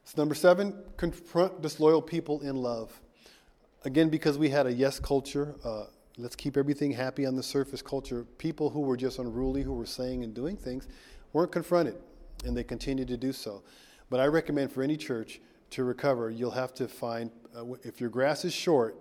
[0.06, 3.02] So number seven, confront disloyal people in love.
[3.86, 5.86] Again, because we had a yes culture, uh,
[6.18, 9.86] let's keep everything happy on the surface culture, people who were just unruly, who were
[9.86, 10.88] saying and doing things,
[11.34, 11.96] weren't confronted,
[12.46, 13.64] and they continue to do so.
[14.10, 18.10] But I recommend for any church to recover, you'll have to find, uh, if your
[18.10, 18.96] grass is short,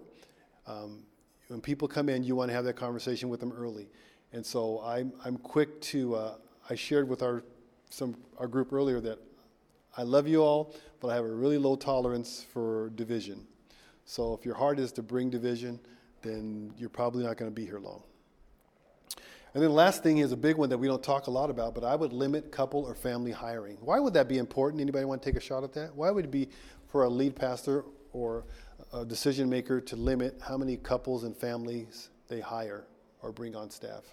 [0.66, 1.04] um,
[1.48, 3.88] when people come in, you want to have that conversation with them early.
[4.32, 6.34] And so I'm, I'm quick to, uh,
[6.70, 7.44] I shared with our,
[7.90, 9.18] some, our group earlier that
[9.96, 13.46] I love you all, but I have a really low tolerance for division.
[14.06, 15.78] So if your heart is to bring division,
[16.22, 18.02] then you're probably not going to be here long.
[19.54, 21.50] And then the last thing is a big one that we don't talk a lot
[21.50, 23.76] about, but I would limit couple or family hiring.
[23.82, 24.80] Why would that be important?
[24.80, 25.94] Anybody want to take a shot at that?
[25.94, 26.48] Why would it be
[26.88, 28.44] for a lead pastor or
[28.92, 32.84] a decision maker to limit how many couples and families they hire
[33.22, 34.04] or bring on staff?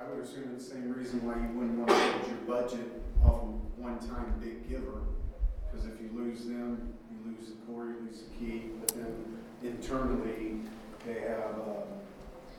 [0.00, 3.42] I would assume the same reason why you wouldn't want to put your budget off
[3.42, 5.02] of one time big giver.
[5.70, 8.70] Because if you lose them, you lose the core, you lose the key.
[8.80, 10.60] But then internally,
[11.04, 11.82] they have uh,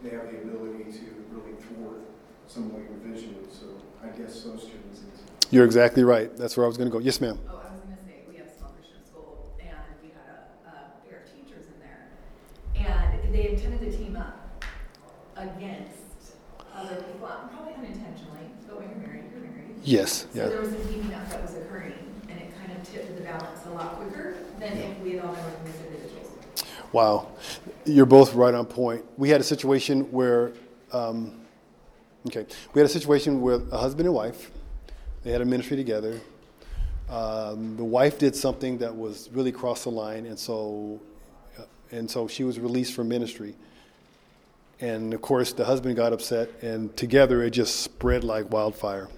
[0.04, 2.02] they have the ability to really thwart
[2.48, 3.36] some of your vision.
[3.52, 3.66] So
[4.04, 5.24] I guess those two reasons.
[5.50, 6.36] You're exactly right.
[6.36, 7.00] That's where I was going to go.
[7.00, 7.40] Yes, ma'am.
[7.48, 9.70] Oh, I was gonna say, we have a small Christian school, and
[10.04, 12.12] we had a, a pair of teachers in there.
[12.76, 14.64] And they intended to team up
[15.36, 16.38] against
[16.74, 19.79] other people, uh, probably unintentionally, but when you're married, you're married.
[19.90, 20.28] Yes.
[20.36, 21.94] So there was a teaming up that was occurring,
[22.30, 25.34] and it kind of tipped the balance a lot quicker than if we had all
[25.34, 26.28] been working as individuals.
[26.92, 27.30] Wow,
[27.86, 29.04] you're both right on point.
[29.18, 30.52] We had a situation where,
[30.92, 31.42] um,
[32.28, 34.52] okay, we had a situation with a husband and wife.
[35.24, 36.22] They had a ministry together.
[37.10, 41.02] Um, the wife did something that was really crossed the line, and so,
[41.58, 43.56] uh, and so she was released from ministry.
[44.82, 49.10] And of course, the husband got upset, and together it just spread like wildfire.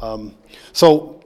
[0.00, 0.34] Um,
[0.72, 1.24] so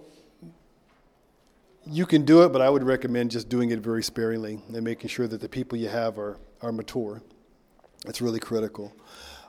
[1.87, 5.09] you can do it, but I would recommend just doing it very sparingly and making
[5.09, 7.23] sure that the people you have are, are mature.
[8.05, 8.93] That's really critical.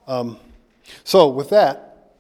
[0.07, 0.37] Um,
[1.03, 2.13] so, with that,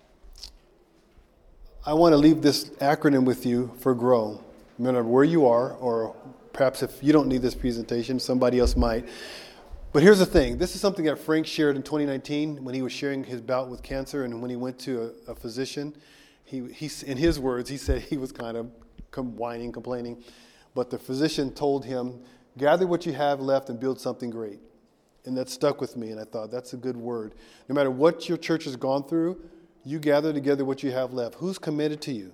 [1.85, 4.43] I want to leave this acronym with you for GROW.
[4.77, 6.15] No matter where you are, or
[6.53, 9.07] perhaps if you don't need this presentation, somebody else might.
[9.93, 12.93] But here's the thing this is something that Frank shared in 2019 when he was
[12.93, 15.95] sharing his bout with cancer and when he went to a, a physician.
[16.51, 18.69] He, he, in his words, he said he was kind of
[19.15, 20.21] whining, complaining.
[20.75, 22.19] But the physician told him,
[22.57, 24.59] Gather what you have left and build something great.
[25.23, 27.35] And that stuck with me, and I thought, that's a good word.
[27.69, 29.41] No matter what your church has gone through,
[29.85, 31.35] you gather together what you have left.
[31.35, 32.33] Who's committed to you?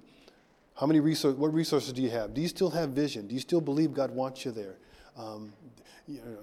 [0.79, 2.33] How many resources, what resources do you have?
[2.33, 3.27] Do you still have vision?
[3.27, 4.77] Do you still believe God wants you there?
[5.15, 5.53] Um,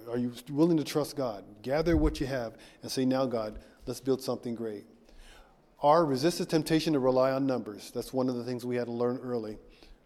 [0.09, 1.43] are you willing to trust God?
[1.61, 4.85] Gather what you have and say, now, God, let's build something great.
[5.81, 7.91] R, resist the temptation to rely on numbers.
[7.93, 9.57] That's one of the things we had to learn early.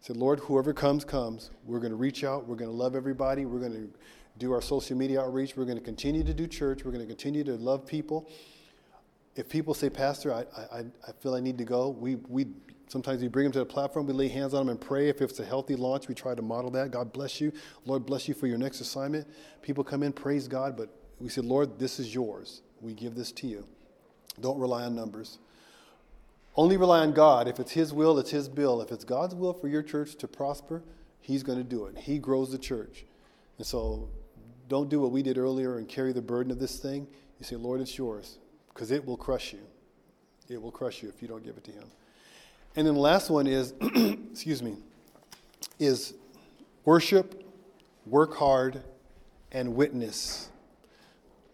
[0.02, 1.52] Said, Lord, whoever comes, comes.
[1.66, 2.48] We're going to reach out.
[2.48, 3.46] We're going to love everybody.
[3.46, 3.90] We're going to
[4.38, 5.56] do our social media outreach.
[5.58, 6.84] We're going to continue to do church.
[6.84, 8.30] We're going to continue to love people.
[9.36, 12.48] If people say, Pastor, I, I, I feel I need to go, we, we
[12.88, 14.08] sometimes we bring them to the platform.
[14.08, 15.10] We lay hands on them and pray.
[15.10, 16.92] If it's a healthy launch, we try to model that.
[16.92, 17.52] God bless you.
[17.86, 19.28] Lord, bless you for your next assignment.
[19.62, 22.62] People come in, praise God, but we say, Lord, this is yours.
[22.82, 23.68] We give this to you.
[24.40, 25.40] Don't rely on numbers.
[26.60, 27.48] Only rely on God.
[27.48, 28.82] If it's His will, it's His bill.
[28.82, 30.84] If it's God's will for your church to prosper,
[31.22, 31.98] He's going to do it.
[31.98, 33.06] He grows the church.
[33.58, 34.10] And so
[34.68, 37.08] don't do what we did earlier and carry the burden of this thing.
[37.40, 38.40] You say, Lord, it's yours,
[38.74, 39.62] because it will crush you.
[40.50, 41.86] It will crush you if you don't give it to Him.
[42.76, 43.74] And then the last one is,
[44.32, 44.76] excuse me,
[45.80, 46.14] is
[46.84, 47.42] worship,
[48.06, 48.84] work hard,
[49.54, 50.50] and witness.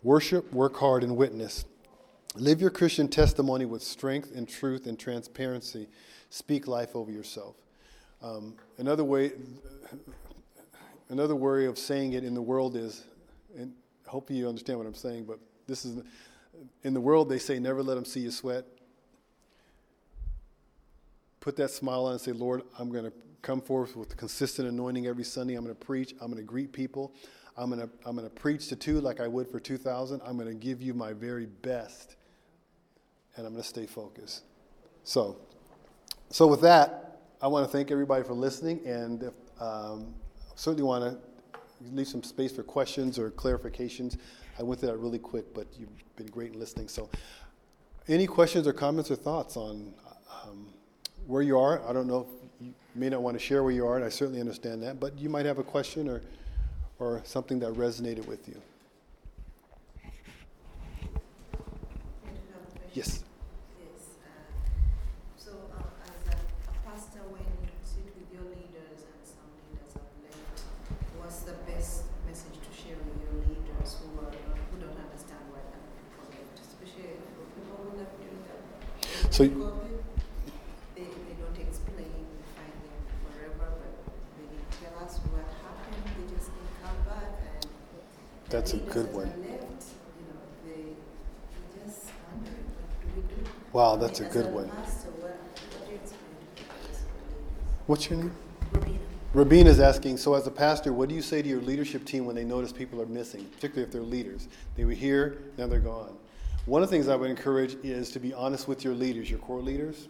[0.02, 1.64] Worship, work hard, and witness.
[2.38, 5.88] Live your Christian testimony with strength and truth and transparency.
[6.30, 7.56] Speak life over yourself.
[8.22, 9.32] Um, another way,
[11.08, 13.06] another way of saying it in the world is,
[13.58, 13.72] and
[14.06, 16.04] hope you understand what I'm saying, but this is,
[16.84, 18.66] in the world they say, never let them see you sweat.
[21.40, 23.14] Put that smile on and say, Lord, I'm going to
[23.44, 25.56] come forth with consistent anointing every Sunday.
[25.56, 26.12] I'm going to preach.
[26.20, 27.14] I'm going to greet people.
[27.56, 30.22] I'm going to, I'm going to preach to two like I would for 2,000.
[30.26, 32.18] I'm going to give you my very best
[33.36, 34.44] and I'm going to stay focused.
[35.04, 35.38] So,
[36.30, 40.14] so with that, I want to thank everybody for listening, and if, um,
[40.56, 41.60] certainly want to
[41.92, 44.18] leave some space for questions or clarifications.
[44.58, 46.88] I went through that really quick, but you've been great in listening.
[46.88, 47.10] So,
[48.08, 49.94] Any questions or comments or thoughts on
[50.44, 50.68] um,
[51.28, 51.88] where you are?
[51.88, 52.28] I don't know,
[52.62, 55.18] you may not want to share where you are, and I certainly understand that, but
[55.18, 56.22] you might have a question or,
[57.00, 58.62] or something that resonated with you.
[62.96, 63.24] Yes.
[63.78, 64.02] Yes.
[64.24, 64.30] uh,
[65.38, 66.38] So uh, as a
[66.72, 70.64] a pastor, when you sit with your leaders and some leaders have left,
[71.20, 75.60] what's the best message to share with your leaders who are, who don't understand why
[75.62, 78.56] other people left, especially for people who left during the
[79.34, 80.00] So COVID?
[80.96, 82.16] They, they don't explain,
[82.56, 83.92] find them forever, but
[84.40, 87.68] they didn't tell us what happened, they just didn't come back and.
[88.50, 89.28] That's a good one.
[89.28, 89.84] are left,
[90.16, 93.65] you know, they, they just wondering, what do we do?
[93.76, 94.70] Wow, that's a good one.
[94.70, 96.22] pastor, what, what do you explain
[96.56, 97.02] to us?
[97.88, 98.32] What's your name?
[98.72, 99.00] Robina.
[99.34, 102.26] Rabin is asking, so as a pastor, what do you say to your leadership team
[102.26, 104.48] when they notice people are missing, particularly if they're leaders?
[104.78, 106.16] They were here, now they're gone.
[106.66, 109.40] One of the things I would encourage is to be honest with your leaders, your
[109.40, 110.08] core leaders,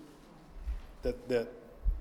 [1.02, 1.52] that, that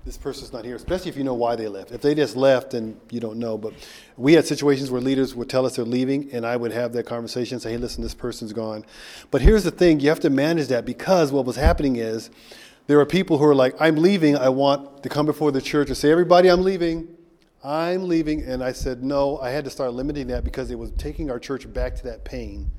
[0.05, 1.91] this person's not here, especially if you know why they left.
[1.91, 3.73] If they just left and you don't know, but
[4.17, 7.07] we had situations where leaders would tell us they're leaving, and I would have that
[7.07, 8.85] conversation, say, hey, listen, this person's gone.
[9.31, 12.29] But here's the thing you have to manage that because what was happening is
[12.85, 15.87] there are people who are like, I'm leaving, I want to come before the church
[15.87, 17.07] and say, everybody, I'm leaving.
[17.63, 18.43] I'm leaving.
[18.43, 21.39] And I said, no, I had to start limiting that because it was taking our
[21.39, 22.69] church back to that pain.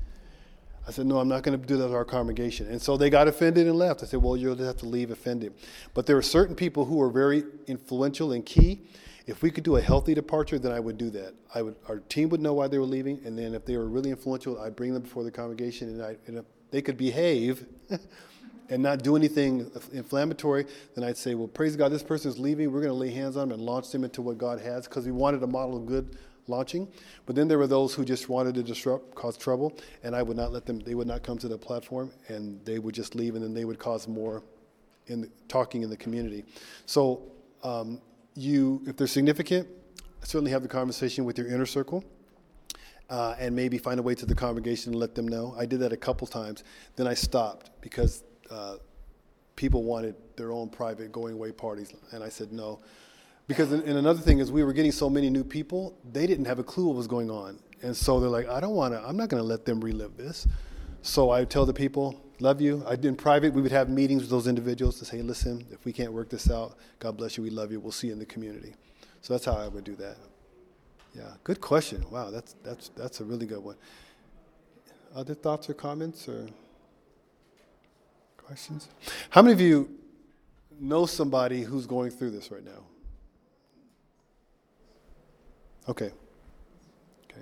[0.87, 2.67] I said, no, I'm not going to do that to our congregation.
[2.67, 4.03] And so they got offended and left.
[4.03, 5.53] I said, well, you'll just have to leave offended.
[5.93, 8.83] But there are certain people who are very influential and key.
[9.25, 11.33] If we could do a healthy departure, then I would do that.
[11.53, 13.89] I would, our team would know why they were leaving, and then if they were
[13.89, 17.65] really influential, I'd bring them before the congregation, and, I, and if they could behave
[18.69, 20.65] and not do anything inflammatory,
[20.95, 22.71] then I'd say, well, praise God, this person is leaving.
[22.71, 25.05] We're going to lay hands on them and launch them into what God has, because
[25.05, 26.17] we wanted a model of good
[26.47, 26.87] launching.
[27.25, 30.37] But then there were those who just wanted to disrupt, cause trouble, and I would
[30.37, 33.35] not let them, they would not come to the platform, and they would just leave,
[33.35, 34.43] and then they would cause more
[35.07, 36.45] in the, talking in the community.
[36.85, 37.23] So
[37.63, 38.01] um,
[38.35, 39.67] you, if they're significant,
[40.23, 42.03] certainly have the conversation with your inner circle.
[43.09, 45.55] Uh, and maybe find a way to the congregation and let them know.
[45.57, 46.65] I did that a couple times.
[46.97, 48.75] Then I stopped because uh,
[49.55, 52.81] people wanted their own private going away parties, and I said no.
[53.47, 56.59] Because and another thing is we were getting so many new people, they didn't have
[56.59, 59.01] a clue what was going on, and so they're like, I don't want to.
[59.01, 60.47] I'm not going to let them relive this.
[61.01, 62.83] So I tell the people, love you.
[62.85, 65.93] I in private we would have meetings with those individuals to say, listen, if we
[65.93, 67.43] can't work this out, God bless you.
[67.43, 67.79] We love you.
[67.79, 68.75] We'll see you in the community.
[69.21, 70.17] So that's how I would do that.
[71.15, 72.03] Yeah, good question.
[72.11, 73.75] Wow, that's that's that's a really good one.
[75.15, 76.47] Other thoughts or comments or
[78.47, 78.87] questions?
[79.29, 79.89] How many of you
[80.79, 82.83] know somebody who's going through this right now?
[85.89, 86.11] Okay.
[87.31, 87.41] Okay.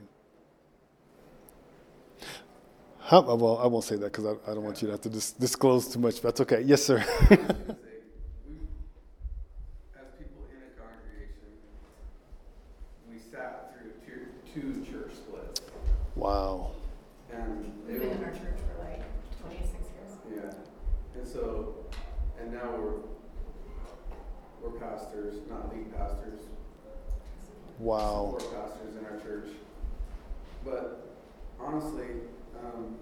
[2.99, 5.09] How, well, I won't say that because I, I don't want you to have to
[5.09, 6.21] dis- disclose too much.
[6.21, 6.61] That's okay.
[6.61, 6.99] Yes, sir.
[7.29, 7.37] say, we,
[9.95, 11.49] as people in a congregation,
[13.09, 15.61] we sat through two, two church splits.
[16.15, 16.71] wow.
[17.31, 19.03] And We've it been in was, our church for like
[19.41, 19.83] twenty-six
[20.29, 20.43] years.
[20.53, 21.75] yeah, and so,
[22.39, 23.01] and now we're,
[24.61, 26.39] we're pastors, not lead pastors,
[27.79, 28.35] Wow.
[28.39, 29.49] support pastors in our church.
[30.63, 31.07] But
[31.59, 32.05] honestly,
[32.63, 32.95] um,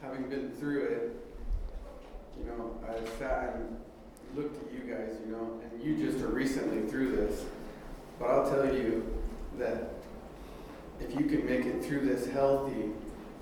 [0.00, 1.16] having been through it,
[2.38, 3.76] you know, I sat and
[4.34, 7.44] looked at you guys, you know, and you just are recently through this.
[8.18, 9.04] But I'll tell you
[9.58, 9.90] that
[11.00, 12.90] if you can make it through this healthy,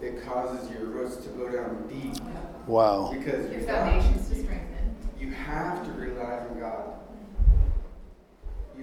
[0.00, 2.22] it causes your roots to go down deep
[2.66, 3.12] Wow.
[3.16, 4.96] because Your foundations to strengthen.
[5.18, 6.94] you have to rely on God.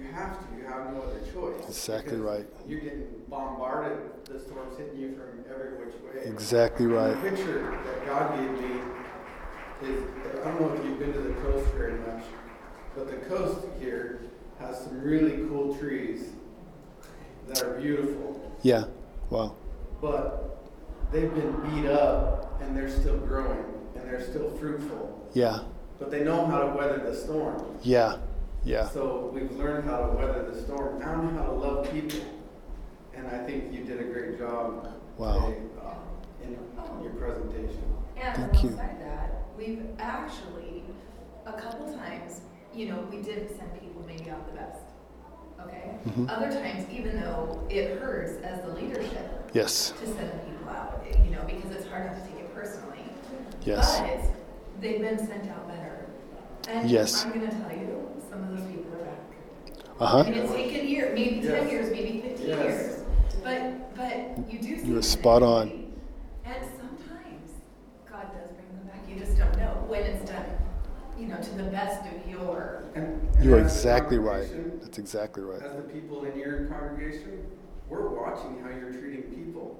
[0.02, 0.56] You have to.
[0.56, 1.66] You have no other choice.
[1.68, 2.46] Exactly right.
[2.66, 3.98] You're getting bombarded.
[4.24, 6.22] The storm's hitting you from every which way.
[6.24, 7.14] Exactly right.
[7.22, 8.80] The picture that God gave me
[9.82, 10.04] is
[10.44, 12.22] I don't know if you've been to the coast very much,
[12.96, 14.22] but the coast here
[14.58, 16.30] has some really cool trees
[17.48, 18.84] that are beautiful, Yeah.
[19.30, 19.56] Wow.
[20.00, 20.64] but
[21.10, 23.64] they've been beat up and they're still growing
[23.96, 25.28] and they're still fruitful.
[25.34, 25.60] Yeah.
[25.98, 27.64] But they know how to weather the storm.
[27.82, 28.18] Yeah.
[28.64, 28.88] Yeah.
[28.88, 32.20] So we've learned how to weather the storm and how to love people.
[33.14, 34.88] And I think you did a great job
[35.18, 35.46] Wow.
[35.46, 35.94] today, uh,
[36.44, 36.56] in
[37.02, 37.82] your presentation.
[38.16, 38.68] And Thank you.
[38.70, 40.84] alongside that, we've actually,
[41.46, 42.42] a couple times,
[42.72, 44.78] you know, we did send people maybe out the best.
[45.60, 45.96] Okay?
[46.06, 46.30] Mhm.
[46.30, 49.90] Other times, even though it hurts as the leadership Yes.
[50.00, 53.04] to send people out, you know, because it's hard not to take it personally.
[53.64, 54.00] Yes.
[54.00, 56.06] But they've been sent out better.
[56.68, 57.24] And Yes.
[57.26, 59.18] I'm gonna tell you, some of those people are back.
[60.00, 60.18] Uh-huh.
[60.26, 61.70] And it's taken years, maybe ten Yes.
[61.70, 62.58] years, maybe fifteen Yes.
[62.64, 63.04] years,
[63.44, 64.86] but, but you do see.
[64.86, 65.92] You're spot on.
[66.44, 67.50] And sometimes
[68.10, 70.46] God does bring them back, you just don't know when it's done,
[71.18, 74.48] you know, to the best of your, And- and You are exactly right.
[74.80, 75.62] That's exactly right.
[75.62, 77.46] As the people in your congregation,
[77.88, 79.78] we're watching how you're treating people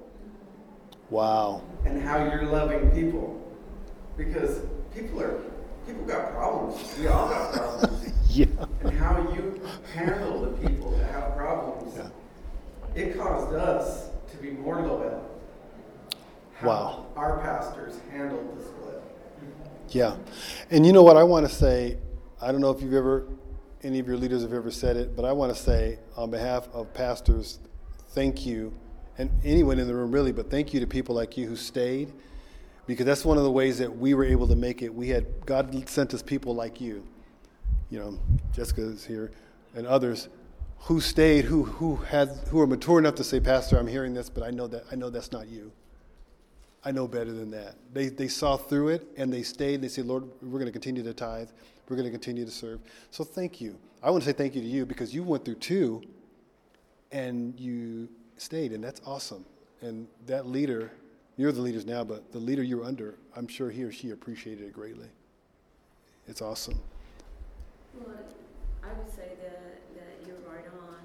[1.11, 1.63] Wow.
[1.87, 3.41] and how you're loving people,
[4.17, 4.61] because
[4.95, 5.41] people are
[5.87, 6.95] people got problems.
[6.99, 8.12] We all got problems.
[8.35, 8.47] Yeah.
[8.83, 9.61] and how you
[9.95, 13.03] handle the people that have problems, Yeah.
[13.03, 15.23] it caused us to be more loyal.
[16.55, 17.07] How Wow.
[17.15, 19.03] Our pastors handled the split.
[19.91, 20.17] Yeah.
[20.71, 21.99] And you know what I want to say?
[22.41, 23.25] I don't know if you've ever,
[23.83, 26.69] any of your leaders have ever said it, but I want to say on behalf
[26.73, 27.59] of pastors,
[28.11, 28.73] thank you,
[29.19, 32.13] and anyone in the room really, but thank you to people like you who stayed,
[32.87, 34.95] because that's one of the ways that we were able to make it.
[34.95, 37.05] We had, God sent us people like you.
[37.93, 38.19] You know,
[38.55, 39.31] Jessica is here,
[39.75, 40.31] and others
[40.79, 44.31] who stayed, who, who had, who are mature enough to say, Pastor, I'm hearing this,
[44.31, 45.71] but I know that, I know that's not you.
[46.83, 47.75] I know better than that.
[47.93, 49.83] They, they saw through it and they stayed.
[49.83, 51.51] They said, Lord, we're going to continue to tithe.
[51.87, 52.81] We're going to continue to serve.
[53.11, 53.79] So thank you.
[54.03, 56.03] I want to say thank you to you because you went through two
[57.11, 59.45] and you stayed, and that's awesome.
[59.83, 60.91] And that leader,
[61.37, 64.13] you're the leaders now, but the leader you were under, I'm sure he or she
[64.13, 65.09] appreciated it greatly.
[66.27, 66.81] It's awesome.
[67.95, 68.17] Well,
[68.83, 70.99] I would say that, that you're right on.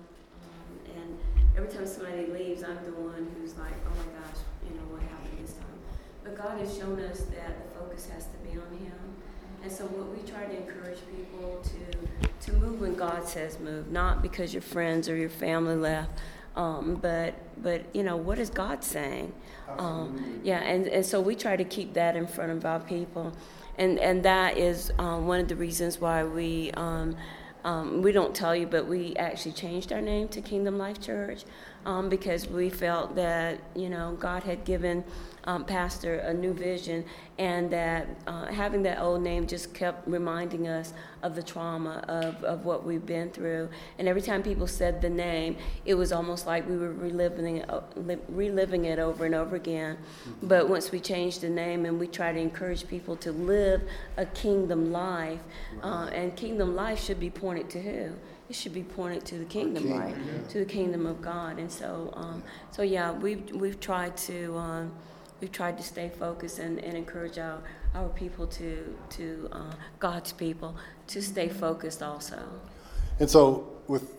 [0.44, 1.20] Um, and
[1.58, 5.02] every time somebody leaves, I'm the one who's like, oh my gosh, you know, what
[5.02, 5.80] happened this time?
[6.24, 8.98] But God has shown us that the focus has to be on Him.
[9.64, 13.92] And so what we try to encourage people to, to move when God says move,
[13.92, 16.12] not because your friends or your family left,
[16.56, 19.32] um, but, but, you know, what is God saying?
[19.78, 23.34] Um, yeah, and, and so we try to keep that in front of our people.
[23.78, 27.16] And, and that is um, one of the reasons why we, um,
[27.64, 31.44] um, we don't tell you, but we actually changed our name to Kingdom Life Church
[31.86, 35.04] um, because we felt that, you know, God had given
[35.46, 37.06] um, Pastor a new vision
[37.38, 42.44] and that uh, having that old name just kept reminding us of the trauma of,
[42.44, 43.70] of what we've been through.
[43.98, 45.56] And every time people said the name,
[45.86, 47.82] it was almost like we were reliving it, uh,
[48.28, 49.98] reliving it over and over again.
[50.44, 53.82] But once we changed the name and we try to encourage people to live
[54.18, 55.40] a kingdom life,
[55.82, 58.12] uh, and kingdom life should be pointed to who?
[58.50, 60.48] It should be pointed to the kingdom King, life, yeah.
[60.50, 61.60] to the kingdom of God.
[61.60, 64.58] And so, um, so yeah, we've we've tried to.
[64.58, 64.92] Um,
[65.40, 67.60] We've tried to stay focused and, and encourage our,
[67.94, 70.76] our people to, to uh, God's people
[71.08, 72.42] to stay focused also.
[73.20, 74.16] And so, with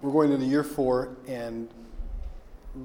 [0.00, 1.68] we're going into year four, and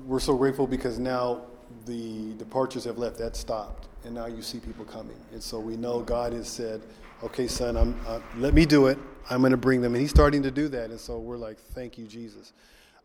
[0.06, 1.42] we're so grateful because now
[1.86, 3.18] the departures have left.
[3.18, 5.18] That stopped, and now you see people coming.
[5.32, 6.82] And so we know God has said,
[7.24, 8.98] "Okay, son, I'm uh, let me do it.
[9.30, 10.90] I'm going to bring them." And He's starting to do that.
[10.90, 12.54] And so we're like, "Thank you, Jesus."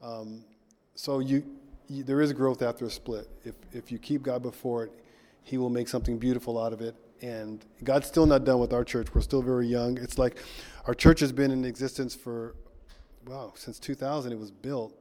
[0.02, 0.44] Um,
[0.94, 1.44] so you,
[1.88, 3.28] you, there is growth after a split.
[3.44, 4.92] If if you keep God before it,
[5.42, 6.94] He will make something beautiful out of it.
[7.22, 9.14] And God's still not done with our church.
[9.14, 9.96] We're still very young.
[9.98, 10.42] It's like
[10.86, 12.54] our church has been in existence for
[13.26, 14.32] wow since 2000.
[14.32, 14.94] It was built,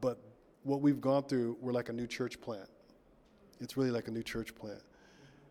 [0.00, 0.18] but
[0.62, 2.68] what we've gone through, we're like a new church plant.
[3.60, 4.82] It's really like a new church plant.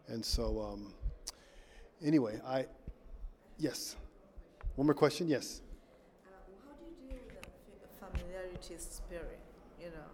[0.10, 0.94] And so, um,
[2.04, 2.66] anyway, I
[3.58, 3.96] yes.
[4.76, 5.28] One more question.
[5.28, 5.62] Yes.
[6.26, 6.32] Uh,
[6.66, 9.40] how do you deal with the familiarity spirit?
[9.80, 10.10] You know,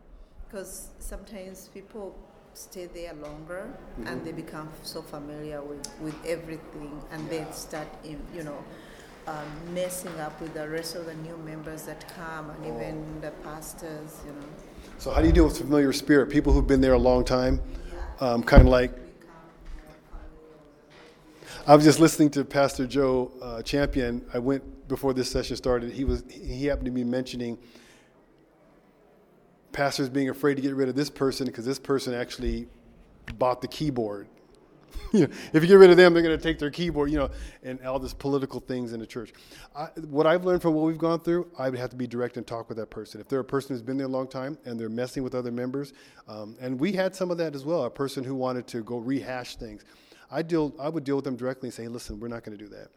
[0.48, 2.16] because sometimes people
[2.54, 3.70] stay there longer
[4.06, 8.64] and they become so familiar with, with everything and then start, in, you know,
[9.28, 13.32] um, messing up with the rest of the new members that come and even the
[13.43, 14.48] pastors, you know.
[14.98, 16.30] So, how do you deal with familiar spirit?
[16.30, 17.62] People who've been there a long time,
[18.20, 19.05] um, kind of like.
[21.68, 24.24] I was just listening to Pastor Joe uh, Champion.
[24.32, 25.91] I went before this session started.
[25.91, 27.57] He was he happened to be mentioning
[29.72, 32.68] pastors being afraid to get rid of this person because this person actually
[33.39, 34.28] bought the keyboard.
[35.11, 37.18] you know, if you get rid of them, they're going to take their keyboard, you
[37.18, 37.32] know,
[37.63, 39.34] and all this political things in the church.
[39.76, 42.38] I, what I've learned from what we've gone through, I would have to be direct
[42.38, 43.20] and talk with that person.
[43.20, 45.51] If they're a person who's been there a long time and they're messing with other
[45.51, 45.93] members,
[46.28, 48.97] um, and we had some of that as well, a person who wanted to go
[48.97, 49.84] rehash things.
[50.32, 52.58] I deal, I would deal with them directly and say, hey, listen, we're not going
[52.58, 52.90] to do that.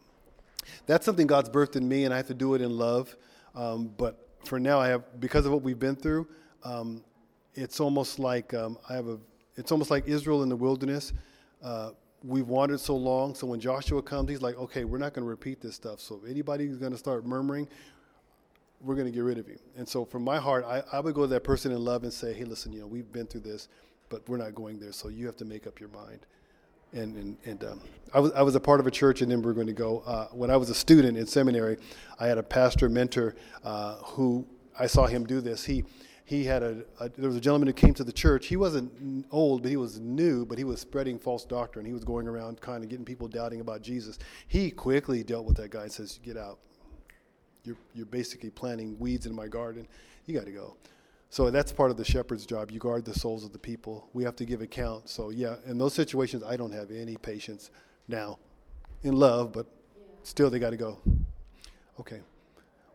[0.87, 3.14] That's something God's birthed in me, and I have to do it in love.
[3.55, 6.29] Um, but for now, I have because of what we've been through.
[6.64, 7.03] Um,
[7.55, 9.18] it's almost like um, I have a.
[9.57, 11.12] It's almost like Israel in the wilderness.
[11.62, 11.91] Uh,
[12.22, 15.29] we've wandered so long, so when Joshua comes, he's like, "Okay, we're not going to
[15.29, 16.01] repeat this stuff.
[16.01, 17.68] So if anybody's going to start murmuring,
[18.81, 21.14] we're going to get rid of you." And so, from my heart, I, I would
[21.14, 23.41] go to that person in love and say, "Hey, listen, you know, we've been through
[23.41, 23.68] this,
[24.09, 24.93] but we're not going there.
[24.93, 26.20] So you have to make up your mind."
[26.93, 27.80] And and, and um,
[28.12, 30.03] I was I was a part of a church, we are going to go.
[30.07, 31.78] Uh, when I was a student in seminary,
[32.18, 34.47] I had a pastor mentor uh, who
[34.78, 35.64] I saw him do this.
[35.64, 35.84] He
[36.24, 38.47] he had a, a, there was a gentleman who came to the church.
[38.47, 41.86] He wasn't old, but he was new, but he was spreading false doctrine.
[41.86, 44.18] He was going around kind of getting people doubting about Jesus.
[44.47, 46.59] He quickly dealt with that guy and says, "Get out."
[47.68, 49.86] you're, you're basically planting weeds in my garden.
[50.26, 50.76] You got to go.
[51.31, 52.70] So that's part of the shepherd's job.
[52.70, 54.09] You guard the souls of the people.
[54.14, 55.09] We have to give account.
[55.09, 57.70] So, yeah, in those situations, I don't have any patience
[58.07, 58.39] now.
[59.03, 59.66] In love, but
[60.22, 60.99] still, they got to go.
[62.01, 62.20] Okay.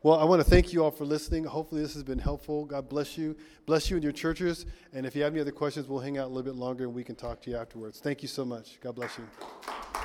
[0.01, 1.45] Well, I want to thank you all for listening.
[1.45, 2.65] Hopefully, this has been helpful.
[2.65, 3.37] God bless you.
[3.65, 4.65] Bless you and your churches.
[4.91, 6.93] And if you have any other questions, we'll hang out a little bit longer and
[6.93, 8.01] we can talk to you afterwards.
[8.01, 8.79] Thank you so much.
[8.81, 10.02] God bless you.